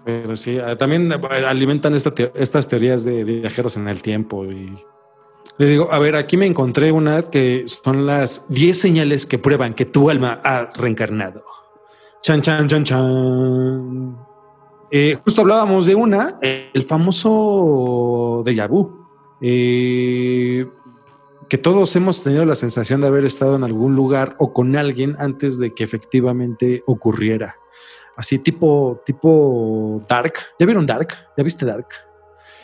Pero 0.04 0.36
sí, 0.36 0.58
eh, 0.58 0.76
también 0.78 1.12
alimentan 1.12 1.95
esta 1.95 2.13
te 2.13 2.32
estas 2.36 2.67
teorías 2.67 3.04
de 3.04 3.24
viajeros 3.24 3.78
en 3.78 3.88
el 3.88 4.02
tiempo. 4.02 4.45
Y 4.45 4.78
le 5.58 5.65
digo, 5.65 5.91
a 5.91 6.00
ver, 6.00 6.15
aquí 6.15 6.38
me 6.38 6.45
encontré 6.45 6.91
una 6.91 7.24
que 7.24 7.65
son 7.67 8.06
las 8.06 8.50
10 8.50 8.80
señales 8.80 9.26
que 9.26 9.38
prueban 9.38 9.74
que 9.74 9.86
tu 9.86 10.10
alma 10.10 10.39
ha 10.43 10.72
reencarnado. 10.76 11.43
Chan, 12.22 12.41
chan, 12.41 12.67
chan, 12.67 12.84
chan. 12.84 14.29
Eh, 14.91 15.17
justo 15.23 15.41
hablábamos 15.41 15.86
de 15.86 15.95
una, 15.95 16.34
el 16.41 16.84
famoso 16.84 18.43
déjà 18.45 18.67
vu. 18.67 19.06
Eh, 19.41 20.67
que 21.47 21.58
todos 21.58 21.95
hemos 21.95 22.23
tenido 22.23 22.45
la 22.45 22.56
sensación 22.56 23.02
de 23.02 23.08
haber 23.08 23.25
estado 23.25 23.56
en 23.56 23.63
algún 23.63 23.95
lugar 23.95 24.36
o 24.38 24.54
con 24.54 24.75
alguien 24.75 25.15
antes 25.17 25.58
de 25.58 25.73
que 25.73 25.84
efectivamente 25.84 26.84
ocurriera. 26.86 27.56
Así 28.15 28.38
tipo, 28.38 29.02
tipo 29.06 30.04
Dark. 30.08 30.34
¿Ya 30.60 30.65
vieron 30.65 30.86
Dark? 30.86 31.13
¿Ya 31.36 31.43
viste 31.43 31.65
Dark? 31.65 31.88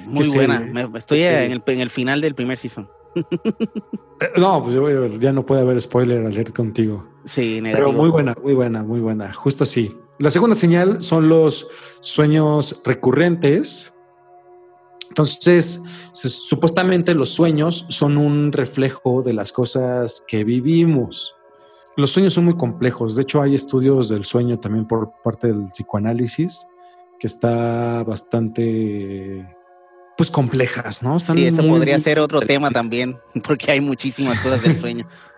Muy 0.06 0.28
buena. 0.28 0.60
Me, 0.60 0.88
estoy 1.00 1.22
en 1.22 1.52
el, 1.52 1.64
en 1.66 1.80
el, 1.80 1.90
final 1.90 2.22
del 2.22 2.36
primer 2.36 2.58
season. 2.58 2.90
no, 4.38 4.64
pues 4.64 4.76
ya 5.20 5.32
no 5.32 5.46
puede 5.46 5.62
haber 5.62 5.82
spoiler 5.82 6.26
alert 6.26 6.54
contigo. 6.54 7.08
Sí, 7.26 7.62
negativo. 7.62 7.90
Pero 7.90 7.98
muy 7.98 8.10
buena, 8.10 8.36
muy 8.42 8.54
buena, 8.54 8.84
muy 8.84 9.00
buena. 9.00 9.34
Justo 9.34 9.64
así. 9.64 9.98
La 10.18 10.30
segunda 10.30 10.56
señal 10.56 11.02
son 11.02 11.28
los 11.28 11.68
sueños 12.00 12.82
recurrentes. 12.86 13.94
Entonces, 15.10 15.82
supuestamente 16.14 17.14
los 17.14 17.30
sueños 17.30 17.86
son 17.90 18.18
un 18.18 18.52
reflejo 18.52 19.24
de 19.24 19.34
las 19.34 19.52
cosas 19.52 20.24
que 20.28 20.44
vivimos. 20.44 21.36
Los 21.98 22.12
sueños 22.12 22.34
son 22.34 22.46
muy 22.46 22.56
complejos. 22.58 23.16
De 23.16 23.24
hecho, 23.24 23.42
hay 23.42 23.56
estudios 23.56 24.10
del 24.10 24.26
sueño 24.26 24.60
también 24.60 24.86
por 24.86 25.12
parte 25.24 25.48
del 25.48 25.66
psicoanálisis 25.66 26.68
que 27.20 27.28
está 27.28 28.04
bastante, 28.04 29.46
pues, 30.18 30.32
complejas, 30.32 31.02
¿no? 31.02 31.16
Están 31.16 31.38
sí, 31.38 31.46
eso 31.46 31.62
muy, 31.62 31.80
podría 31.80 32.00
ser 32.00 32.20
otro 32.20 32.42
tema 32.42 32.72
también, 32.72 33.18
porque 33.44 33.72
hay 33.72 33.82
muchísimas 33.82 34.40
cosas 34.42 34.62
del 34.64 34.78
sueño. 34.78 35.08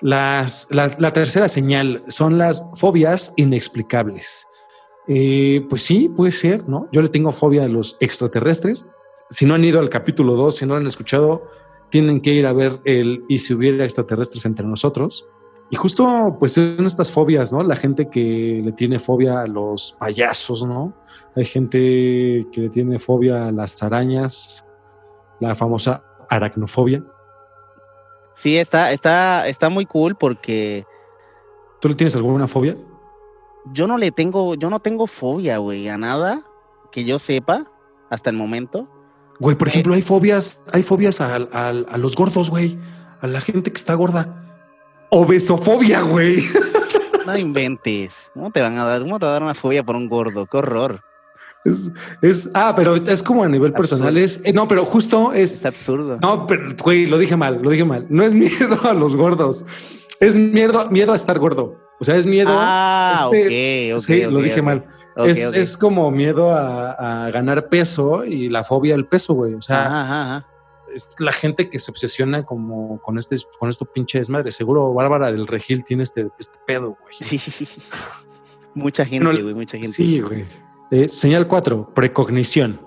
Las, 0.00 0.68
la, 0.70 1.12
tercera 1.12 1.48
señal 1.48 2.04
son 2.08 2.38
las 2.38 2.70
fobias 2.76 3.32
inexplicables. 3.36 4.46
Eh, 5.08 5.66
pues 5.68 5.82
sí, 5.82 6.08
puede 6.08 6.32
ser, 6.32 6.68
¿no? 6.68 6.88
Yo 6.92 7.02
le 7.02 7.08
tengo 7.08 7.32
fobia 7.32 7.64
a 7.64 7.68
los 7.68 7.96
extraterrestres. 8.00 8.86
Si 9.30 9.44
no 9.46 9.54
han 9.54 9.64
ido 9.64 9.80
al 9.80 9.88
capítulo 9.88 10.36
2, 10.36 10.54
si 10.54 10.66
no 10.66 10.74
lo 10.74 10.80
han 10.80 10.86
escuchado, 10.86 11.50
tienen 11.90 12.20
que 12.20 12.32
ir 12.32 12.46
a 12.46 12.52
ver 12.52 12.80
el 12.84 13.24
y 13.28 13.38
si 13.38 13.54
hubiera 13.54 13.84
extraterrestres 13.84 14.44
entre 14.44 14.66
nosotros. 14.66 15.26
Y 15.70 15.76
justo, 15.76 16.36
pues 16.38 16.52
son 16.52 16.86
estas 16.86 17.12
fobias, 17.12 17.52
¿no? 17.52 17.62
La 17.62 17.76
gente 17.76 18.08
que 18.08 18.62
le 18.64 18.72
tiene 18.72 18.98
fobia 18.98 19.42
a 19.42 19.46
los 19.46 19.96
payasos, 19.98 20.64
¿no? 20.64 20.94
Hay 21.36 21.44
gente 21.44 21.78
que 22.52 22.60
le 22.62 22.68
tiene 22.70 22.98
fobia 22.98 23.46
a 23.46 23.52
las 23.52 23.82
arañas, 23.82 24.66
la 25.40 25.54
famosa 25.54 26.04
aracnofobia. 26.28 27.04
Sí, 28.38 28.56
está, 28.56 28.92
está, 28.92 29.48
está 29.48 29.68
muy 29.68 29.84
cool 29.84 30.14
porque. 30.14 30.86
¿Tú 31.80 31.88
le 31.88 31.94
tienes 31.94 32.14
alguna 32.14 32.46
fobia? 32.46 32.76
Yo 33.72 33.86
no 33.86 33.98
le 33.98 34.12
tengo, 34.12 34.54
yo 34.54 34.70
no 34.70 34.80
tengo 34.80 35.06
fobia, 35.06 35.58
güey, 35.58 35.88
a 35.88 35.98
nada 35.98 36.42
que 36.92 37.04
yo 37.04 37.18
sepa 37.18 37.66
hasta 38.10 38.30
el 38.30 38.36
momento. 38.36 38.88
Güey, 39.40 39.56
por 39.56 39.68
ejemplo, 39.68 39.94
hay 39.94 40.02
fobias, 40.02 40.62
hay 40.72 40.82
fobias 40.82 41.20
a, 41.20 41.34
a, 41.36 41.68
a 41.68 41.98
los 41.98 42.16
gordos, 42.16 42.48
güey, 42.48 42.78
a 43.20 43.26
la 43.26 43.40
gente 43.40 43.70
que 43.70 43.76
está 43.76 43.94
gorda. 43.94 44.44
Obesofobia, 45.10 46.02
güey. 46.02 46.42
No 47.28 47.36
inventes. 47.36 48.14
¿Cómo 48.32 48.50
te 48.50 48.62
van 48.62 48.78
a 48.78 48.84
dar? 48.84 49.02
¿Cómo 49.02 49.18
te 49.18 49.26
va 49.26 49.32
a 49.32 49.34
dar 49.34 49.42
una 49.42 49.54
fobia 49.54 49.82
por 49.82 49.96
un 49.96 50.08
gordo? 50.08 50.46
Qué 50.46 50.56
horror. 50.56 51.02
Es, 51.64 51.90
es, 52.22 52.50
ah, 52.54 52.72
pero 52.76 52.94
es 52.96 53.22
como 53.22 53.42
a 53.42 53.48
nivel 53.48 53.72
personal. 53.72 54.16
Es, 54.16 54.40
eh, 54.44 54.52
no, 54.52 54.68
pero 54.68 54.84
justo 54.84 55.32
es. 55.32 55.56
Es 55.56 55.66
absurdo. 55.66 56.18
No, 56.22 56.46
pero 56.46 56.70
güey, 56.82 57.06
lo 57.06 57.18
dije 57.18 57.36
mal, 57.36 57.60
lo 57.62 57.70
dije 57.70 57.84
mal. 57.84 58.06
No 58.08 58.22
es 58.22 58.34
miedo 58.36 58.78
a 58.84 58.94
los 58.94 59.16
gordos. 59.16 59.64
Es 60.20 60.36
miedo, 60.36 60.88
miedo 60.90 61.12
a 61.12 61.16
estar 61.16 61.38
gordo. 61.38 61.76
O 62.00 62.04
sea, 62.04 62.16
es 62.16 62.26
miedo. 62.26 62.50
Ah, 62.52 63.28
este. 63.32 63.48
Sí, 63.48 63.92
okay, 63.92 64.30
lo 64.30 64.40
dije 64.40 64.62
mal. 64.62 64.86
es, 65.16 65.52
es, 65.52 65.76
como 65.76 66.10
miedo 66.10 66.52
a, 66.52 67.26
a, 67.26 67.30
ganar 67.30 67.68
peso 67.68 68.24
y 68.24 68.48
la 68.48 68.62
fobia 68.62 68.94
al 68.94 69.06
peso, 69.06 69.34
güey. 69.34 69.54
O 69.54 69.62
sea, 69.62 69.86
ajá, 69.86 70.22
ajá. 70.22 70.46
es 70.94 71.16
la 71.18 71.32
gente 71.32 71.68
que 71.68 71.80
se 71.80 71.90
obsesiona 71.90 72.44
como 72.44 73.00
con 73.00 73.18
este, 73.18 73.36
con 73.58 73.68
esto 73.68 73.84
pinche 73.84 74.18
desmadre. 74.18 74.52
Seguro 74.52 74.94
Bárbara 74.94 75.32
del 75.32 75.46
Regil 75.46 75.84
tiene 75.84 76.04
este, 76.04 76.28
este 76.38 76.58
pedo, 76.66 76.96
güey. 77.00 77.14
Sí. 77.40 77.40
mucha 78.74 79.04
gente, 79.04 79.42
güey, 79.42 79.54
mucha 79.54 79.76
gente. 79.76 79.88
Sí, 79.88 80.20
güey. 80.20 80.44
Eh, 80.90 81.08
señal 81.08 81.46
4, 81.46 81.92
precognición. 81.94 82.80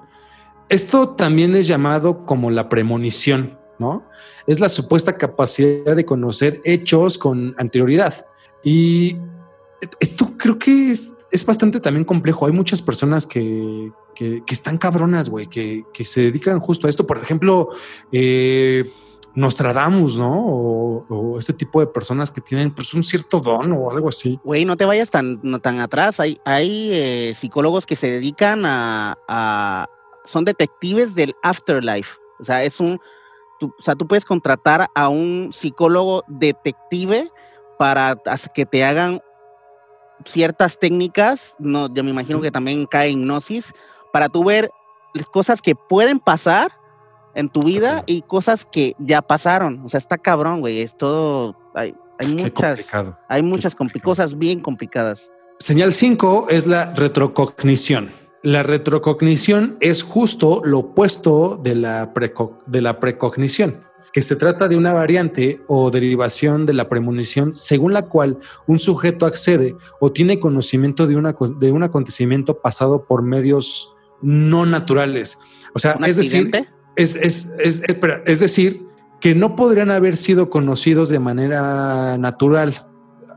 Esto 0.70 1.10
también 1.10 1.56
es 1.56 1.68
llamado 1.68 2.26
como 2.26 2.50
la 2.50 2.70
premonición, 2.70 3.60
¿no? 3.78 4.08
Es 4.48 4.60
la 4.60 4.70
supuesta 4.70 5.18
capacidad 5.18 5.96
de 5.96 6.06
conocer 6.06 6.62
hechos 6.64 7.18
con 7.18 7.54
anterioridad. 7.58 8.26
Y 8.64 9.18
esto 10.00 10.34
creo 10.38 10.58
que 10.58 10.92
es, 10.92 11.14
es 11.32 11.46
bastante 11.46 11.80
también 11.80 12.06
complejo. 12.06 12.46
Hay 12.46 12.54
muchas 12.54 12.82
personas 12.82 13.28
que, 13.28 13.92
que, 14.16 14.44
que 14.46 14.54
están 14.54 14.78
cabronas, 14.78 15.30
güey, 15.30 15.48
que, 15.48 15.84
que, 15.94 16.06
se 16.06 16.22
dedican 16.22 16.60
justo 16.60 16.88
a 16.88 16.90
esto. 16.90 17.06
Por 17.06 17.18
ejemplo, 17.18 17.70
eh, 18.12 18.92
Nostradamus, 19.34 20.18
¿no? 20.18 20.46
O, 20.46 21.38
este 21.38 21.54
tipo 21.54 21.80
de 21.80 21.88
personas 21.88 22.30
que 22.30 22.42
tienen 22.42 22.72
pues, 22.72 22.94
un 22.94 23.04
cierto 23.04 23.40
don 23.40 23.72
o 23.72 23.90
algo 23.90 24.10
así. 24.10 24.40
Güey, 24.44 24.66
no 24.66 24.78
te 24.78 24.86
vayas 24.86 25.10
tan, 25.10 25.42
tan 25.62 25.80
atrás. 25.80 26.20
Hay, 26.20 26.40
hay 26.46 26.90
eh, 26.92 27.34
psicólogos 27.36 27.86
que 27.86 27.96
se 27.96 28.12
dedican 28.12 28.66
a, 28.66 29.18
a, 29.28 29.88
Son 30.26 30.46
detectives 30.46 31.16
del 31.16 31.36
afterlife. 31.42 32.12
O 32.40 32.44
sea, 32.44 32.64
es 32.64 32.80
un. 32.80 33.00
Tú, 33.60 33.74
o 33.78 33.82
sea, 33.82 33.96
tú 33.96 34.08
puedes 34.08 34.26
contratar 34.26 34.88
a 34.96 35.10
un 35.10 35.50
psicólogo 35.52 36.24
detective 36.28 37.30
para 37.78 38.18
que 38.54 38.66
te 38.66 38.84
hagan 38.84 39.22
ciertas 40.26 40.78
técnicas. 40.80 41.56
No, 41.60 41.92
yo 41.94 42.04
me 42.04 42.10
imagino 42.10 42.42
que 42.42 42.52
también 42.52 42.86
cae 42.86 43.12
hipnosis 43.12 43.74
para 44.12 44.30
tú 44.30 44.44
ver 44.44 44.70
cosas 45.32 45.62
que 45.62 45.76
pueden 45.76 46.20
pasar 46.20 46.72
en 47.36 47.50
tu 47.50 47.64
vida 47.64 48.04
y 48.06 48.22
cosas 48.22 48.66
que 48.70 48.96
ya 49.00 49.22
pasaron. 49.22 49.82
O 49.86 49.90
sea, 49.90 49.98
está 49.98 50.18
cabrón, 50.18 50.60
güey. 50.60 50.82
Es 50.82 50.98
todo. 50.98 51.56
Hay, 51.74 51.96
hay 52.20 52.28
muchas. 52.28 52.88
Hay 53.28 53.44
muchas 53.44 53.76
cosas 54.04 54.38
bien 54.38 54.60
complicadas. 54.60 55.30
Señal 55.60 55.94
5 55.94 56.48
es 56.50 56.68
la 56.68 56.94
retrocognición. 56.94 58.10
La 58.44 58.64
retrocognición 58.64 59.78
es 59.80 60.02
justo 60.02 60.62
lo 60.66 60.80
opuesto 60.80 61.60
de 61.62 61.76
la, 61.76 62.14
preco 62.14 62.60
de 62.66 62.82
la 62.82 63.00
precognición, 63.00 63.84
que 64.14 64.24
se 64.24 64.36
trata 64.36 64.68
de 64.68 64.76
una 64.76 64.94
variante 64.94 65.62
o 65.68 65.92
derivación 65.92 66.66
de 66.66 66.74
la 66.74 66.90
premonición 66.90 67.54
según 67.54 67.94
la 67.94 68.08
cual 68.08 68.40
un 68.66 68.80
sujeto 68.80 69.28
accede 69.28 69.76
o 70.00 70.12
tiene 70.12 70.40
conocimiento 70.40 71.06
de, 71.06 71.16
una, 71.16 71.36
de 71.60 71.72
un 71.72 71.84
acontecimiento 71.84 72.60
pasado 72.60 73.06
por 73.06 73.22
medios 73.22 73.96
no 74.24 74.66
naturales. 74.66 75.38
O 75.76 75.80
sea, 75.80 76.00
es 76.04 76.16
decir, 76.16 76.50
es, 77.02 77.16
es, 77.16 77.54
es, 77.60 77.84
es 78.26 78.40
decir, 78.40 78.88
que 79.20 79.36
no 79.36 79.56
podrían 79.56 79.92
haber 79.92 80.18
sido 80.18 80.50
conocidos 80.50 81.10
de 81.10 81.20
manera 81.20 82.18
natural. 82.18 82.88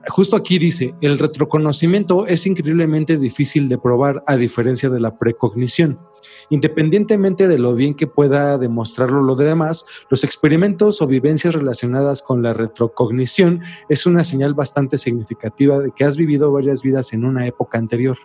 justo 0.09 0.37
aquí 0.37 0.59
dice, 0.59 0.95
el 1.01 1.19
retroconocimiento 1.19 2.27
es 2.27 2.47
increíblemente 2.47 3.17
difícil 3.17 3.69
de 3.69 3.79
probar 3.79 4.23
a 4.27 4.37
diferencia 4.37 4.91
de 4.91 5.01
la 5.01 5.19
precognición. 5.19 5.99
Independientemente 6.51 7.49
de 7.49 7.59
lo 7.59 7.75
bien 7.75 7.95
que 7.95 8.07
pueda 8.07 8.59
demostrarlo 8.59 9.23
lo 9.23 9.35
demás, 9.35 9.85
los 10.11 10.25
experimentos 10.25 11.01
o 11.01 11.07
vivencias 11.07 11.55
relacionadas 11.55 12.23
con 12.23 12.43
la 12.43 12.53
retrocognición 12.53 13.63
es 13.89 14.07
una 14.07 14.25
señal 14.25 14.55
bastante 14.55 14.99
significativa 14.99 15.79
de 15.79 15.93
que 15.93 16.05
has 16.05 16.17
vivido 16.17 16.53
varias 16.53 16.83
vidas 16.83 17.13
en 17.13 17.25
una 17.25 17.47
época 17.47 17.79
anterior. 17.79 18.17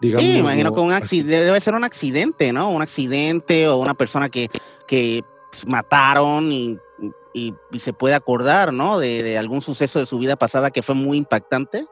Digamos, 0.00 0.24
sí, 0.24 0.38
imagino 0.38 0.74
que 0.74 0.80
un 0.80 0.92
accidente, 0.92 1.44
debe 1.44 1.60
ser 1.60 1.74
un 1.74 1.84
accidente, 1.84 2.52
¿no? 2.52 2.70
Un 2.70 2.82
accidente 2.82 3.68
o 3.68 3.78
una 3.78 3.94
persona 3.94 4.28
que, 4.28 4.48
que 4.86 5.22
mataron 5.66 6.52
y, 6.52 6.78
y, 7.34 7.54
y 7.70 7.78
se 7.80 7.92
puede 7.92 8.14
acordar, 8.14 8.72
¿no? 8.72 8.98
De, 8.98 9.22
de, 9.22 9.36
algún 9.36 9.60
suceso 9.60 9.98
de 9.98 10.06
su 10.06 10.18
vida 10.18 10.36
pasada 10.36 10.70
que 10.70 10.82
fue 10.82 10.94
muy 10.94 11.18
impactante. 11.18 11.86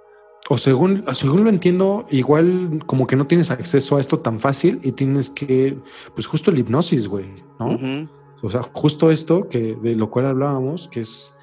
O 0.49 0.57
según, 0.57 1.05
según 1.15 1.45
lo 1.45 1.51
entiendo, 1.51 2.07
igual 2.11 2.81
como 2.87 3.07
que 3.07 3.17
no 3.17 3.27
tienes 3.27 3.51
acceso 3.51 3.97
a 3.99 4.01
esto 4.01 4.21
tan 4.21 4.41
fácil 4.41 4.81
y 4.83 4.93
tienes 4.93 5.29
que, 5.29 5.77
pues 6.15 6.27
justo 6.27 6.51
el 6.51 6.59
hipnosis, 6.59 7.09
güey, 7.09 7.27
¿no? 7.59 7.67
Uh 7.67 7.79
-huh. 7.79 8.09
O 8.43 8.51
sea, 8.51 8.63
justo 8.73 9.11
esto 9.11 9.49
que 9.49 9.75
de 9.75 9.95
lo 9.95 10.11
cual 10.11 10.27
hablábamos, 10.27 10.89
que 10.89 11.01
es 11.01 11.35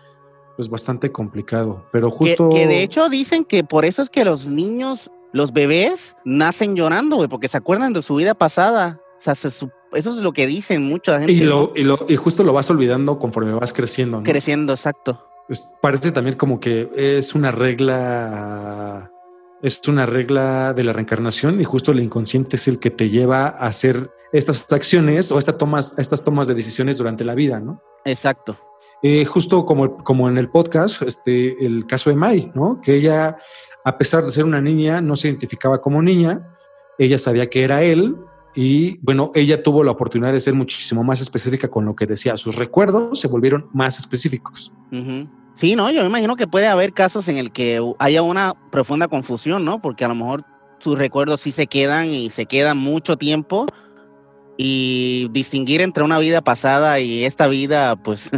pues 0.56 0.70
bastante 0.70 1.12
complicado, 1.12 1.86
pero 1.92 2.10
justo... 2.10 2.50
Que, 2.50 2.60
que 2.60 2.68
de 2.68 2.84
hecho 2.84 3.10
dicen 3.10 3.44
que 3.44 3.64
por 3.66 3.84
eso 3.84 4.02
es 4.02 4.10
que 4.10 4.24
los 4.24 4.48
niños, 4.48 5.12
los 5.36 5.52
bebés, 5.52 6.16
nacen 6.24 6.78
llorando, 6.78 7.18
güey, 7.18 7.28
porque 7.28 7.50
se 7.50 7.58
acuerdan 7.58 7.92
de 7.92 8.02
su 8.02 8.16
vida 8.16 8.36
pasada. 8.36 9.02
O 9.20 9.22
sea, 9.22 9.36
se, 9.36 9.50
eso 9.50 9.70
es 9.92 10.16
lo 10.16 10.32
que 10.32 10.48
dicen 10.48 10.84
mucha 10.84 11.18
gente. 11.20 11.34
Y, 11.34 11.42
lo, 11.42 11.74
y, 11.76 11.84
lo, 11.84 12.06
y 12.08 12.16
justo 12.16 12.46
lo 12.46 12.54
vas 12.54 12.70
olvidando 12.70 13.20
conforme 13.20 13.52
vas 13.52 13.74
creciendo, 13.74 14.20
¿no? 14.20 14.24
Creciendo, 14.24 14.72
exacto. 14.72 15.28
Pues 15.48 15.70
parece 15.82 16.14
también 16.14 16.38
como 16.38 16.62
que 16.62 16.90
es 16.96 17.36
una 17.36 17.52
regla, 17.52 19.12
es 19.62 19.82
una 19.90 20.06
regla 20.06 20.74
de 20.74 20.86
la 20.86 20.94
reencarnación 20.94 21.60
y 21.60 21.66
justo 21.66 21.92
el 21.92 22.00
inconsciente 22.00 22.56
es 22.56 22.70
el 22.70 22.80
que 22.80 22.90
te 22.90 23.10
lleva 23.10 23.48
a 23.48 23.68
hacer 23.68 24.12
estas 24.32 24.72
acciones 24.72 25.34
o 25.34 25.38
esta 25.38 25.58
tomas, 25.58 26.00
estas 26.00 26.24
tomas 26.24 26.48
de 26.48 26.56
decisiones 26.56 26.98
durante 26.98 27.26
la 27.26 27.36
vida, 27.36 27.60
¿no? 27.60 27.82
Exacto. 28.06 28.58
Eh, 29.04 29.26
justo 29.26 29.66
como, 29.66 30.04
como 30.04 30.30
en 30.30 30.38
el 30.38 30.50
podcast, 30.50 31.02
este, 31.02 31.66
el 31.66 31.86
caso 31.86 32.10
de 32.10 32.16
Mai, 32.16 32.52
¿no? 32.56 32.80
Que 32.82 32.96
ella, 32.96 33.38
a 33.86 33.98
pesar 33.98 34.26
de 34.26 34.32
ser 34.32 34.44
una 34.44 34.60
niña, 34.60 35.00
no 35.00 35.16
se 35.16 35.30
identificaba 35.30 35.80
como 35.80 36.02
niña, 36.02 36.50
ella 36.98 37.18
sabía 37.18 37.50
que 37.50 37.64
era 37.64 37.84
él, 37.84 38.18
y 38.56 38.98
bueno, 39.00 39.32
ella 39.36 39.62
tuvo 39.62 39.84
la 39.84 39.92
oportunidad 39.92 40.34
de 40.34 40.42
ser 40.42 40.54
muchísimo 40.54 41.04
más 41.04 41.22
específica 41.22 41.68
con 41.68 41.86
lo 41.86 41.96
que 41.96 42.06
decía. 42.06 42.38
Sus 42.38 42.56
recuerdos 42.56 43.20
se 43.20 43.28
volvieron 43.28 43.70
más 43.74 44.00
específicos. 44.00 44.72
Uh. 44.92 45.26
Sí, 45.56 45.76
no, 45.76 45.90
yo 45.92 46.02
me 46.02 46.08
imagino 46.08 46.36
que 46.36 46.48
puede 46.48 46.68
haber 46.68 46.94
casos 46.94 47.28
en 47.30 47.38
el 47.38 47.52
que 47.52 47.82
haya 48.00 48.22
una 48.22 48.54
profunda 48.72 49.08
confusión, 49.08 49.64
¿no? 49.64 49.82
Porque 49.82 50.04
a 50.04 50.10
lo 50.10 50.16
mejor 50.16 50.44
sus 50.80 50.98
recuerdos 50.98 51.42
sí 51.42 51.52
se 51.52 51.68
quedan 51.68 52.12
y 52.12 52.30
se 52.30 52.46
quedan 52.46 52.78
mucho 52.78 53.18
tiempo 53.18 53.66
y 54.58 55.30
distinguir 55.32 55.82
entre 55.82 56.04
una 56.04 56.20
vida 56.20 56.42
pasada 56.42 57.00
y 57.00 57.24
esta 57.24 57.48
vida, 57.48 57.96
pues 57.96 58.30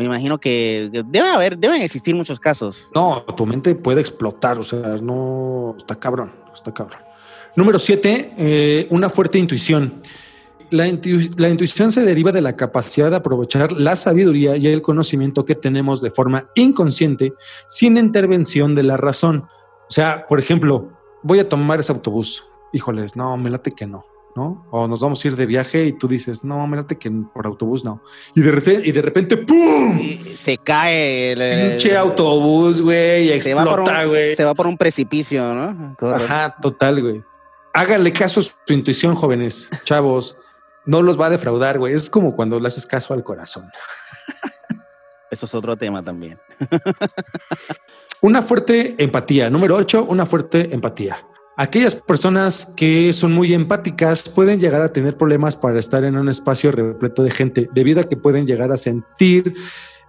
me 0.00 0.06
imagino 0.06 0.40
que 0.40 0.88
debe 0.90 1.28
haber, 1.28 1.58
deben 1.58 1.82
existir 1.82 2.14
muchos 2.14 2.40
casos. 2.40 2.88
No, 2.94 3.22
tu 3.36 3.44
mente 3.44 3.74
puede 3.74 4.00
explotar, 4.00 4.58
o 4.58 4.62
sea, 4.62 4.96
no, 5.02 5.74
está 5.76 5.94
cabrón, 5.94 6.32
está 6.54 6.72
cabrón. 6.72 7.00
Número 7.54 7.78
siete, 7.78 8.32
eh, 8.38 8.86
una 8.88 9.10
fuerte 9.10 9.38
intuición. 9.38 10.02
La, 10.70 10.86
la, 11.36 11.48
intuición 11.50 11.92
se 11.92 12.00
deriva 12.00 12.32
de 12.32 12.40
la 12.40 12.56
capacidad 12.56 13.10
de 13.10 13.16
aprovechar 13.16 13.72
la 13.72 13.94
sabiduría 13.94 14.56
y 14.56 14.68
el 14.68 14.80
conocimiento 14.80 15.44
que 15.44 15.54
tenemos 15.54 16.00
de 16.00 16.10
forma 16.10 16.48
inconsciente 16.54 17.34
sin 17.68 17.98
intervención 17.98 18.74
de 18.74 18.84
la 18.84 18.96
razón. 18.96 19.48
O 19.86 19.92
sea, 19.92 20.26
por 20.28 20.38
ejemplo, 20.38 20.92
voy 21.22 21.40
a 21.40 21.48
tomar 21.50 21.78
ese 21.78 21.92
autobús. 21.92 22.46
Híjoles, 22.72 23.16
no, 23.16 23.36
me 23.36 23.50
late 23.50 23.72
que 23.72 23.86
no, 23.86 24.06
¿no? 24.36 24.66
O 24.70 24.86
nos 24.86 25.00
vamos 25.00 25.24
a 25.24 25.28
ir 25.28 25.36
de 25.36 25.46
viaje 25.46 25.84
y 25.84 25.92
tú 25.92 26.08
dices, 26.08 26.44
no, 26.44 26.66
me 26.66 26.76
late 26.76 26.98
que 26.98 27.10
por 27.10 27.46
autobús 27.46 27.84
no. 27.84 28.02
Y 28.34 28.40
de 28.40 28.50
repente, 28.50 28.88
y 28.88 28.92
de 28.92 29.02
repente 29.02 29.36
¡pum! 29.36 29.98
Y 29.98 30.18
se 30.36 30.58
cae 30.58 31.32
el 31.32 31.70
pinche 31.70 31.96
autobús, 31.96 32.80
güey, 32.82 33.32
explota, 33.32 34.04
güey. 34.04 34.36
Se 34.36 34.44
va 34.44 34.54
por 34.54 34.66
un 34.66 34.78
precipicio, 34.78 35.54
¿no? 35.54 35.96
Ajá, 36.14 36.56
total, 36.60 37.02
güey. 37.02 37.24
Háganle 37.72 38.12
caso 38.12 38.40
a 38.40 38.42
su 38.42 38.72
intuición, 38.72 39.14
jóvenes, 39.14 39.70
chavos. 39.84 40.38
No 40.84 41.02
los 41.02 41.20
va 41.20 41.26
a 41.26 41.30
defraudar, 41.30 41.78
güey. 41.78 41.94
Es 41.94 42.10
como 42.10 42.34
cuando 42.34 42.58
le 42.58 42.66
haces 42.66 42.86
caso 42.86 43.14
al 43.14 43.22
corazón. 43.22 43.64
Eso 45.30 45.46
es 45.46 45.54
otro 45.54 45.76
tema 45.76 46.02
también. 46.02 46.40
una 48.20 48.42
fuerte 48.42 48.96
empatía. 48.98 49.48
Número 49.50 49.76
8, 49.76 50.06
una 50.08 50.26
fuerte 50.26 50.74
empatía. 50.74 51.18
Aquellas 51.60 51.94
personas 51.94 52.72
que 52.74 53.12
son 53.12 53.34
muy 53.34 53.52
empáticas 53.52 54.30
pueden 54.30 54.58
llegar 54.58 54.80
a 54.80 54.94
tener 54.94 55.18
problemas 55.18 55.56
para 55.56 55.78
estar 55.78 56.04
en 56.04 56.16
un 56.16 56.30
espacio 56.30 56.72
repleto 56.72 57.22
de 57.22 57.30
gente, 57.30 57.68
debido 57.74 58.00
a 58.00 58.04
que 58.04 58.16
pueden 58.16 58.46
llegar 58.46 58.72
a 58.72 58.78
sentir 58.78 59.54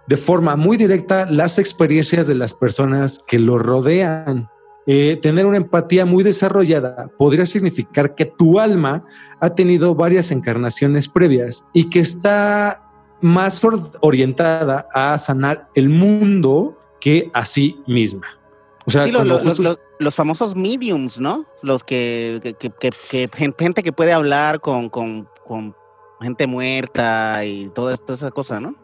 de 0.08 0.16
forma 0.16 0.56
muy 0.56 0.78
directa 0.78 1.30
las 1.30 1.58
experiencias 1.58 2.26
de 2.26 2.36
las 2.36 2.54
personas 2.54 3.22
que 3.28 3.38
lo 3.38 3.58
rodean. 3.58 4.48
Eh, 4.86 5.18
tener 5.20 5.44
una 5.44 5.58
empatía 5.58 6.06
muy 6.06 6.24
desarrollada 6.24 7.08
podría 7.18 7.44
significar 7.44 8.14
que 8.14 8.24
tu 8.24 8.58
alma 8.58 9.04
ha 9.38 9.54
tenido 9.54 9.94
varias 9.94 10.30
encarnaciones 10.30 11.06
previas 11.06 11.66
y 11.74 11.90
que 11.90 12.00
está 12.00 12.90
más 13.20 13.60
orientada 14.00 14.86
a 14.94 15.18
sanar 15.18 15.68
el 15.74 15.90
mundo 15.90 16.78
que 16.98 17.30
a 17.34 17.44
sí 17.44 17.78
misma. 17.86 18.41
O 18.84 18.90
sea, 18.90 19.04
sí, 19.04 19.10
los, 19.12 19.24
los, 19.26 19.58
los, 19.58 19.78
los, 19.98 20.14
famosos 20.14 20.56
mediums, 20.56 21.20
¿no? 21.20 21.46
Los 21.62 21.84
que, 21.84 22.40
que, 22.58 22.70
que, 22.70 22.90
que 22.90 23.30
gente 23.56 23.82
que 23.82 23.92
puede 23.92 24.12
hablar 24.12 24.60
con, 24.60 24.88
con, 24.88 25.28
con, 25.46 25.74
gente 26.20 26.46
muerta 26.46 27.44
y 27.44 27.68
toda, 27.68 27.96
toda 27.96 28.14
esa 28.14 28.30
cosa, 28.30 28.60
¿no? 28.60 28.76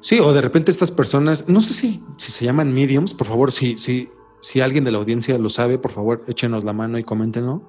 Sí, 0.00 0.18
o 0.18 0.32
de 0.32 0.40
repente 0.40 0.70
estas 0.70 0.90
personas, 0.90 1.48
no 1.48 1.60
sé 1.60 1.74
si, 1.74 2.02
si 2.16 2.32
se 2.32 2.44
llaman 2.44 2.72
mediums, 2.72 3.14
por 3.14 3.26
favor, 3.26 3.52
si, 3.52 3.78
si, 3.78 4.10
si 4.40 4.60
alguien 4.60 4.84
de 4.84 4.92
la 4.92 4.98
audiencia 4.98 5.38
lo 5.38 5.50
sabe, 5.50 5.78
por 5.78 5.90
favor, 5.90 6.22
échenos 6.28 6.64
la 6.64 6.72
mano 6.72 6.98
y 6.98 7.04
coméntenos. 7.04 7.62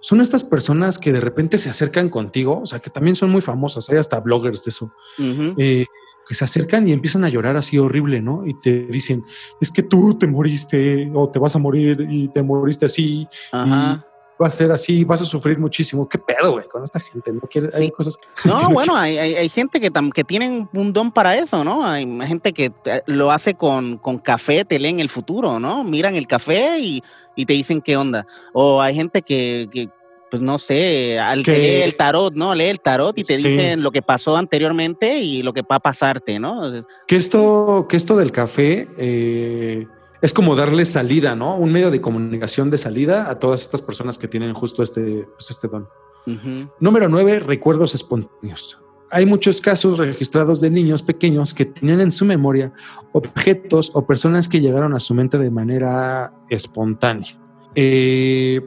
Son 0.00 0.20
estas 0.20 0.44
personas 0.44 0.98
que 0.98 1.12
de 1.12 1.20
repente 1.20 1.58
se 1.58 1.70
acercan 1.70 2.10
contigo, 2.10 2.60
o 2.62 2.66
sea, 2.66 2.80
que 2.80 2.90
también 2.90 3.16
son 3.16 3.30
muy 3.30 3.40
famosas, 3.40 3.88
hay 3.90 3.96
hasta 3.96 4.20
bloggers 4.20 4.64
de 4.64 4.68
eso, 4.68 4.92
uh 5.18 5.22
-huh. 5.22 5.54
eh, 5.58 5.86
que 6.26 6.34
se 6.34 6.44
acercan 6.44 6.88
y 6.88 6.92
empiezan 6.92 7.24
a 7.24 7.28
llorar 7.28 7.56
así 7.56 7.78
horrible, 7.78 8.20
¿no? 8.20 8.46
Y 8.46 8.54
te 8.60 8.86
dicen, 8.86 9.24
es 9.60 9.70
que 9.70 9.82
tú 9.82 10.18
te 10.18 10.26
moriste 10.26 11.10
o 11.14 11.30
te 11.30 11.38
vas 11.38 11.54
a 11.54 11.58
morir 11.58 12.06
y 12.10 12.28
te 12.28 12.42
moriste 12.42 12.86
así. 12.86 13.28
Ajá. 13.52 14.04
Y 14.04 14.16
va 14.42 14.48
a 14.48 14.50
ser 14.50 14.70
así, 14.70 15.04
vas 15.04 15.22
a 15.22 15.24
sufrir 15.24 15.58
muchísimo. 15.58 16.08
¿Qué 16.08 16.18
pedo, 16.18 16.52
güey? 16.52 16.66
Con 16.66 16.84
esta 16.84 17.00
gente, 17.00 17.32
¿no? 17.32 17.40
Quiere, 17.40 17.70
sí. 17.70 17.82
Hay 17.82 17.90
cosas 17.90 18.16
que, 18.16 18.48
No, 18.48 18.58
que 18.68 18.72
bueno, 18.72 18.92
no 18.92 18.98
hay, 18.98 19.18
hay, 19.18 19.34
hay, 19.34 19.48
gente 19.48 19.80
que, 19.80 19.90
que 20.14 20.24
tienen 20.24 20.68
un 20.72 20.92
don 20.92 21.12
para 21.12 21.36
eso, 21.36 21.64
¿no? 21.64 21.86
Hay 21.86 22.06
gente 22.26 22.52
que 22.52 22.72
lo 23.06 23.30
hace 23.30 23.54
con, 23.54 23.98
con 23.98 24.18
café, 24.18 24.64
te 24.64 24.78
leen 24.78 25.00
el 25.00 25.08
futuro, 25.08 25.58
¿no? 25.58 25.84
Miran 25.84 26.16
el 26.16 26.26
café 26.26 26.78
y, 26.78 27.02
y 27.34 27.46
te 27.46 27.54
dicen 27.54 27.80
qué 27.80 27.96
onda. 27.96 28.26
O 28.52 28.80
hay 28.80 28.94
gente 28.94 29.22
que, 29.22 29.68
que 29.72 29.88
pues 30.36 30.44
no 30.44 30.58
sé, 30.58 31.18
al 31.18 31.42
que 31.42 31.58
lee 31.58 31.82
el 31.82 31.96
tarot, 31.96 32.34
¿no? 32.34 32.54
Lee 32.54 32.66
el 32.66 32.80
tarot 32.80 33.16
y 33.16 33.24
te 33.24 33.38
sí. 33.38 33.48
dicen 33.48 33.82
lo 33.82 33.90
que 33.90 34.02
pasó 34.02 34.36
anteriormente 34.36 35.18
y 35.18 35.42
lo 35.42 35.54
que 35.54 35.62
va 35.62 35.76
a 35.76 35.80
pasarte, 35.80 36.38
¿no? 36.38 36.84
Que 37.06 37.16
esto, 37.16 37.86
que 37.88 37.96
esto 37.96 38.18
del 38.18 38.32
café 38.32 38.86
eh, 38.98 39.86
es 40.20 40.34
como 40.34 40.54
darle 40.54 40.84
salida, 40.84 41.34
¿no? 41.34 41.56
Un 41.56 41.72
medio 41.72 41.90
de 41.90 42.02
comunicación 42.02 42.70
de 42.70 42.76
salida 42.76 43.30
a 43.30 43.38
todas 43.38 43.62
estas 43.62 43.80
personas 43.80 44.18
que 44.18 44.28
tienen 44.28 44.52
justo 44.52 44.82
este, 44.82 45.26
pues 45.38 45.50
este 45.50 45.68
don. 45.68 45.88
Uh 46.26 46.30
-huh. 46.32 46.70
Número 46.80 47.08
nueve, 47.08 47.40
recuerdos 47.40 47.94
espontáneos. 47.94 48.78
Hay 49.10 49.24
muchos 49.24 49.62
casos 49.62 49.98
registrados 49.98 50.60
de 50.60 50.68
niños 50.68 51.00
pequeños 51.02 51.54
que 51.54 51.64
tienen 51.64 52.00
en 52.02 52.12
su 52.12 52.26
memoria 52.26 52.74
objetos 53.12 53.90
o 53.94 54.06
personas 54.06 54.50
que 54.50 54.60
llegaron 54.60 54.92
a 54.92 55.00
su 55.00 55.14
mente 55.14 55.38
de 55.38 55.50
manera 55.50 56.34
espontánea. 56.50 57.38
Eh, 57.74 58.60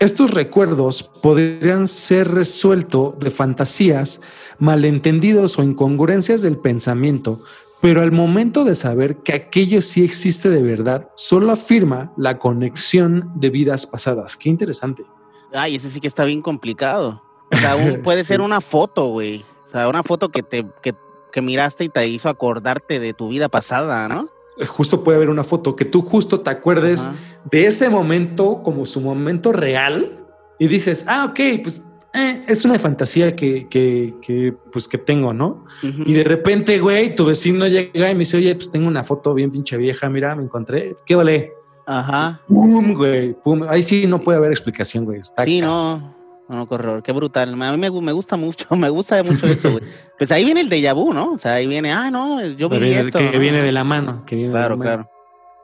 estos 0.00 0.30
recuerdos 0.30 1.02
podrían 1.02 1.88
ser 1.88 2.28
resueltos 2.32 3.18
de 3.18 3.30
fantasías, 3.30 4.20
malentendidos 4.58 5.58
o 5.58 5.62
incongruencias 5.62 6.42
del 6.42 6.58
pensamiento, 6.58 7.40
pero 7.80 8.02
al 8.02 8.12
momento 8.12 8.64
de 8.64 8.74
saber 8.74 9.18
que 9.18 9.34
aquello 9.34 9.80
sí 9.80 10.04
existe 10.04 10.50
de 10.50 10.62
verdad, 10.62 11.08
solo 11.16 11.52
afirma 11.52 12.12
la 12.16 12.38
conexión 12.38 13.30
de 13.34 13.50
vidas 13.50 13.86
pasadas. 13.86 14.36
Qué 14.36 14.48
interesante. 14.48 15.04
Ay, 15.52 15.76
ese 15.76 15.90
sí 15.90 16.00
que 16.00 16.08
está 16.08 16.24
bien 16.24 16.42
complicado. 16.42 17.22
O 17.50 17.56
sea, 17.56 17.76
un, 17.76 18.00
puede 18.04 18.22
sí. 18.22 18.28
ser 18.28 18.40
una 18.40 18.60
foto, 18.60 19.08
güey. 19.08 19.44
O 19.68 19.70
sea, 19.72 19.88
una 19.88 20.02
foto 20.02 20.28
que 20.28 20.42
te 20.42 20.66
que, 20.82 20.94
que 21.32 21.42
miraste 21.42 21.84
y 21.84 21.88
te 21.88 22.06
hizo 22.06 22.28
acordarte 22.28 23.00
de 23.00 23.14
tu 23.14 23.28
vida 23.28 23.48
pasada, 23.48 24.08
¿no? 24.08 24.28
Justo 24.66 25.04
puede 25.04 25.16
haber 25.16 25.30
una 25.30 25.44
foto 25.44 25.76
que 25.76 25.84
tú 25.84 26.02
justo 26.02 26.40
te 26.40 26.50
acuerdes 26.50 27.06
Ajá. 27.06 27.16
de 27.50 27.66
ese 27.66 27.88
momento 27.90 28.62
como 28.62 28.84
su 28.86 29.00
momento 29.00 29.52
real 29.52 30.24
y 30.58 30.66
dices, 30.66 31.04
ah, 31.06 31.26
ok, 31.30 31.40
pues 31.62 31.84
eh, 32.14 32.42
es 32.48 32.64
una 32.64 32.78
fantasía 32.78 33.36
que, 33.36 33.68
que, 33.68 34.14
que, 34.22 34.54
pues 34.72 34.88
que 34.88 34.98
tengo, 34.98 35.32
¿no? 35.32 35.64
Y 35.82 36.14
de 36.14 36.24
repente, 36.24 36.78
güey, 36.80 37.14
tu 37.14 37.26
vecino 37.26 37.66
llega 37.68 38.10
y 38.10 38.14
me 38.14 38.20
dice, 38.20 38.38
oye, 38.38 38.54
pues 38.54 38.70
tengo 38.70 38.88
una 38.88 39.04
foto 39.04 39.34
bien 39.34 39.50
pinche 39.50 39.76
vieja, 39.76 40.08
mira, 40.08 40.34
me 40.34 40.42
encontré, 40.42 40.96
¿qué 41.06 41.14
vale? 41.14 41.52
Ajá. 41.86 42.40
Pum, 42.48 42.94
güey, 42.94 43.34
pum. 43.34 43.62
Ahí 43.68 43.82
sí 43.82 44.06
no 44.06 44.20
puede 44.20 44.38
haber 44.38 44.50
explicación, 44.50 45.04
güey. 45.04 45.20
Está 45.20 45.44
Sí, 45.44 45.60
ca- 45.60 45.66
no. 45.66 46.17
No, 46.48 46.66
qué 46.66 46.74
horror, 46.74 47.02
qué 47.02 47.12
brutal. 47.12 47.60
A 47.62 47.72
mí 47.72 47.78
me, 47.78 47.90
gu- 47.90 48.00
me 48.02 48.12
gusta 48.12 48.36
mucho, 48.36 48.66
me 48.76 48.88
gusta 48.88 49.22
mucho 49.22 49.46
eso, 49.46 49.70
güey. 49.72 49.82
Pues 50.18 50.30
ahí 50.32 50.44
viene 50.44 50.60
el 50.62 50.70
déjà 50.70 50.94
vu, 50.94 51.12
¿no? 51.12 51.32
O 51.32 51.38
sea, 51.38 51.54
ahí 51.54 51.66
viene, 51.66 51.92
ah, 51.92 52.10
no, 52.10 52.44
yo 52.44 52.68
viví 52.68 52.86
viene, 52.88 53.00
esto. 53.02 53.18
que 53.18 53.30
¿no? 53.32 53.38
viene 53.38 53.60
de 53.62 53.72
la 53.72 53.84
mano. 53.84 54.24
Que 54.26 54.34
viene 54.36 54.50
de 54.50 54.54
Claro, 54.58 54.70
la 54.70 54.76
mano. 54.76 54.90
claro. 54.90 55.10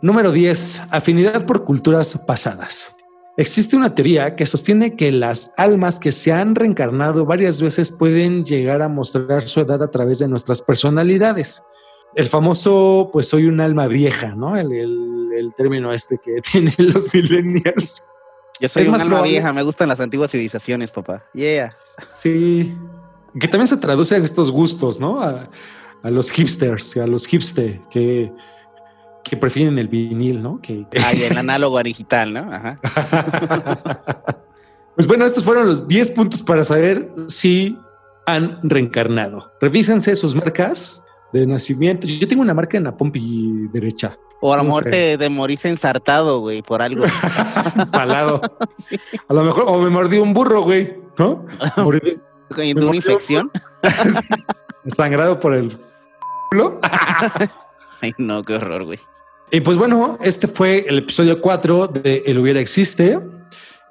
Número 0.03 0.31
10. 0.33 0.89
Afinidad 0.93 1.47
por 1.47 1.65
culturas 1.65 2.19
pasadas. 2.27 2.97
Existe 3.37 3.75
una 3.77 3.95
teoría 3.95 4.37
que 4.37 4.47
sostiene 4.47 4.95
que 4.95 5.11
las 5.11 5.55
almas 5.57 5.99
que 5.99 6.13
se 6.13 6.33
han 6.33 6.55
reencarnado 6.55 7.25
varias 7.27 7.61
veces 7.61 7.91
pueden 7.91 8.45
llegar 8.45 8.81
a 8.83 8.89
mostrar 8.89 9.43
su 9.43 9.61
edad 9.61 9.83
a 9.83 9.91
través 9.91 10.19
de 10.21 10.29
nuestras 10.29 10.61
personalidades. 10.63 11.63
El 12.15 12.27
famoso, 12.29 13.09
pues 13.13 13.27
soy 13.27 13.47
un 13.47 13.61
alma 13.61 13.89
vieja, 13.89 14.35
¿no? 14.37 14.57
El, 14.57 14.71
el- 14.73 15.11
el 15.37 15.53
término 15.55 15.93
este 15.93 16.19
que 16.23 16.41
tienen 16.53 16.75
los 16.79 17.13
millennials. 17.13 18.05
Yo 18.61 18.69
soy 18.69 18.83
Es 18.83 18.89
un 18.89 18.93
más 18.93 19.01
alma 19.01 19.17
probable- 19.17 19.31
vieja, 19.33 19.53
me 19.53 19.63
gustan 19.63 19.89
las 19.89 20.01
antiguas 20.01 20.31
civilizaciones, 20.31 20.91
papá. 20.91 21.25
Yeah. 21.35 21.73
Sí. 21.75 22.75
Que 23.39 23.49
también 23.49 23.67
se 23.67 23.77
traduce 23.77 24.15
a 24.15 24.19
estos 24.19 24.51
gustos, 24.51 25.01
¿no? 25.01 25.21
A, 25.21 25.49
a 26.03 26.11
los 26.11 26.31
hipsters, 26.31 26.97
a 26.99 27.07
los 27.07 27.27
hipster 27.27 27.81
que, 27.91 28.33
que 29.25 29.37
prefieren 29.37 29.77
el 29.79 29.89
vinil, 29.89 30.41
¿no? 30.43 30.61
Que, 30.61 30.87
Ay, 31.05 31.23
el 31.25 31.37
análogo 31.39 31.79
a 31.79 31.83
digital, 31.83 32.33
¿no? 32.33 32.53
Ajá. 32.53 32.79
Pues 34.97 35.09
bueno, 35.09 35.27
estos 35.27 35.43
fueron 35.43 35.67
los 35.67 35.89
10 35.89 36.11
puntos 36.13 36.41
para 36.45 36.63
saber 36.63 37.11
si 37.27 37.77
han 38.27 38.61
reencarnado. 38.63 39.51
Revísense 39.61 40.15
sus 40.15 40.37
marcas 40.37 41.03
de 41.33 41.49
nacimiento. 41.49 42.07
Yo 42.07 42.29
tengo 42.29 42.43
una 42.43 42.55
marca 42.55 42.79
en 42.79 42.85
la 42.85 42.97
pompi 42.97 43.67
derecha. 43.73 44.17
O 44.41 44.53
a 44.53 44.57
lo 44.59 44.63
No 44.63 44.67
mejor 44.69 44.85
sé. 44.85 44.91
te, 44.91 45.19
te 45.19 45.29
moriste 45.31 45.69
ensartado, 45.69 46.41
güey, 46.41 46.61
por 46.63 46.83
algo. 46.83 47.05
Palado. 47.93 48.41
A 49.29 49.33
lo 49.35 49.43
mejor, 49.43 49.65
o 49.67 49.79
me 49.81 49.89
mordió 49.91 50.23
un 50.23 50.35
burro, 50.35 50.63
güey, 50.63 50.97
¿no? 51.19 51.47
Morí 51.79 52.19
¿Y 52.59 52.75
de 52.75 52.85
una 52.85 52.97
infección? 52.97 53.51
sangrado 54.89 55.41
por 55.41 55.55
el 55.55 55.79
culo. 56.51 56.79
Ay, 58.01 58.13
no, 58.19 58.43
qué 58.43 58.55
horror, 58.57 58.85
güey. 58.85 58.99
Y 59.51 59.61
pues 59.61 59.77
bueno, 59.77 60.19
este 60.21 60.47
fue 60.49 60.85
el 60.89 60.99
episodio 60.99 61.41
4 61.41 61.89
de 61.89 62.23
El 62.27 62.39
Hubiera 62.39 62.61
Existe. 62.61 63.19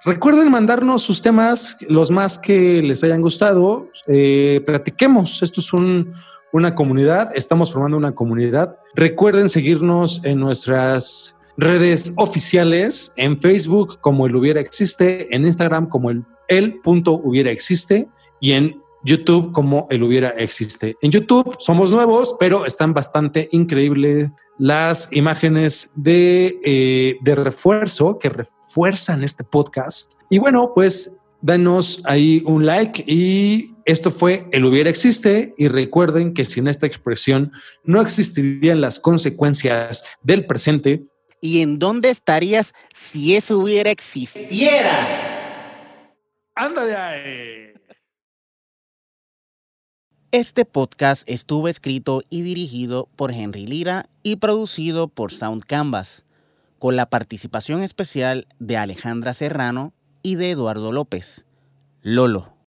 Recuerden 0.05 0.51
mandarnos 0.51 1.01
sus 1.01 1.21
temas, 1.21 1.77
los 1.89 2.11
más 2.11 2.37
que 2.37 2.81
les 2.81 3.03
hayan 3.03 3.21
gustado. 3.21 3.87
Eh, 4.07 4.61
platiquemos. 4.65 5.41
Esto 5.41 5.61
es 5.61 5.71
un- 5.73 6.13
una 6.53 6.75
comunidad. 6.75 7.35
Estamos 7.35 7.73
formando 7.73 7.97
una 7.97 8.15
comunidad. 8.15 8.77
Recuerden 8.95 9.49
seguirnos 9.49 10.23
en 10.23 10.39
nuestras 10.39 11.39
redes 11.57 12.13
oficiales, 12.15 13.13
en 13.17 13.39
Facebook 13.39 13.99
como 13.99 14.25
El 14.25 14.35
Hubiera 14.35 14.61
Existe, 14.61 15.35
en 15.35 15.45
Instagram 15.45 15.89
como 15.89 16.09
el, 16.09 16.23
el 16.47 16.79
punto 16.79 17.13
Hubiera 17.13 17.51
Existe 17.51 18.07
y 18.39 18.53
en 18.53 18.81
YouTube 19.03 19.51
como 19.51 19.87
El 19.89 20.03
Hubiera 20.03 20.29
Existe. 20.29 20.95
En 21.01 21.11
YouTube 21.11 21.57
somos 21.59 21.91
nuevos, 21.91 22.35
pero 22.39 22.65
están 22.65 22.93
bastante 22.93 23.49
increíbles 23.51 24.31
las 24.59 25.11
imágenes 25.11 25.91
de, 25.95 26.59
eh, 26.63 27.17
de 27.21 27.35
refuerzo 27.35 28.19
que 28.19 28.29
refuerzan 28.29 29.23
este 29.23 29.43
podcast. 29.43 30.13
Y 30.29 30.37
bueno, 30.37 30.71
pues 30.75 31.19
danos 31.41 32.01
ahí 32.05 32.43
un 32.45 32.65
like 32.65 33.03
y 33.05 33.72
esto 33.85 34.11
fue 34.11 34.47
El 34.51 34.65
Hubiera 34.65 34.89
Existe 34.89 35.53
y 35.57 35.67
recuerden 35.67 36.33
que 36.33 36.45
sin 36.45 36.67
esta 36.67 36.87
expresión 36.87 37.51
no 37.83 38.01
existirían 38.01 38.81
las 38.81 38.99
consecuencias 38.99 40.05
del 40.21 40.45
presente. 40.45 41.03
¿Y 41.41 41.61
en 41.61 41.79
dónde 41.79 42.09
estarías 42.09 42.73
si 42.93 43.35
eso 43.35 43.59
hubiera 43.59 43.91
existiera? 43.91 45.33
¡Anda 46.55 46.85
de 46.85 46.95
ahí! 46.95 47.73
Este 50.31 50.65
podcast 50.65 51.29
estuvo 51.29 51.67
escrito 51.67 52.23
y 52.29 52.41
dirigido 52.41 53.07
por 53.15 53.31
Henry 53.31 53.67
Lira 53.67 54.09
y 54.23 54.37
producido 54.37 55.07
por 55.07 55.31
Sound 55.31 55.63
Canvas, 55.63 56.25
con 56.79 56.95
la 56.95 57.07
participación 57.07 57.83
especial 57.83 58.47
de 58.57 58.77
Alejandra 58.77 59.33
Serrano 59.33 59.93
y 60.23 60.35
de 60.35 60.51
Eduardo 60.51 60.91
López. 60.91 61.45
Lolo. 62.01 62.52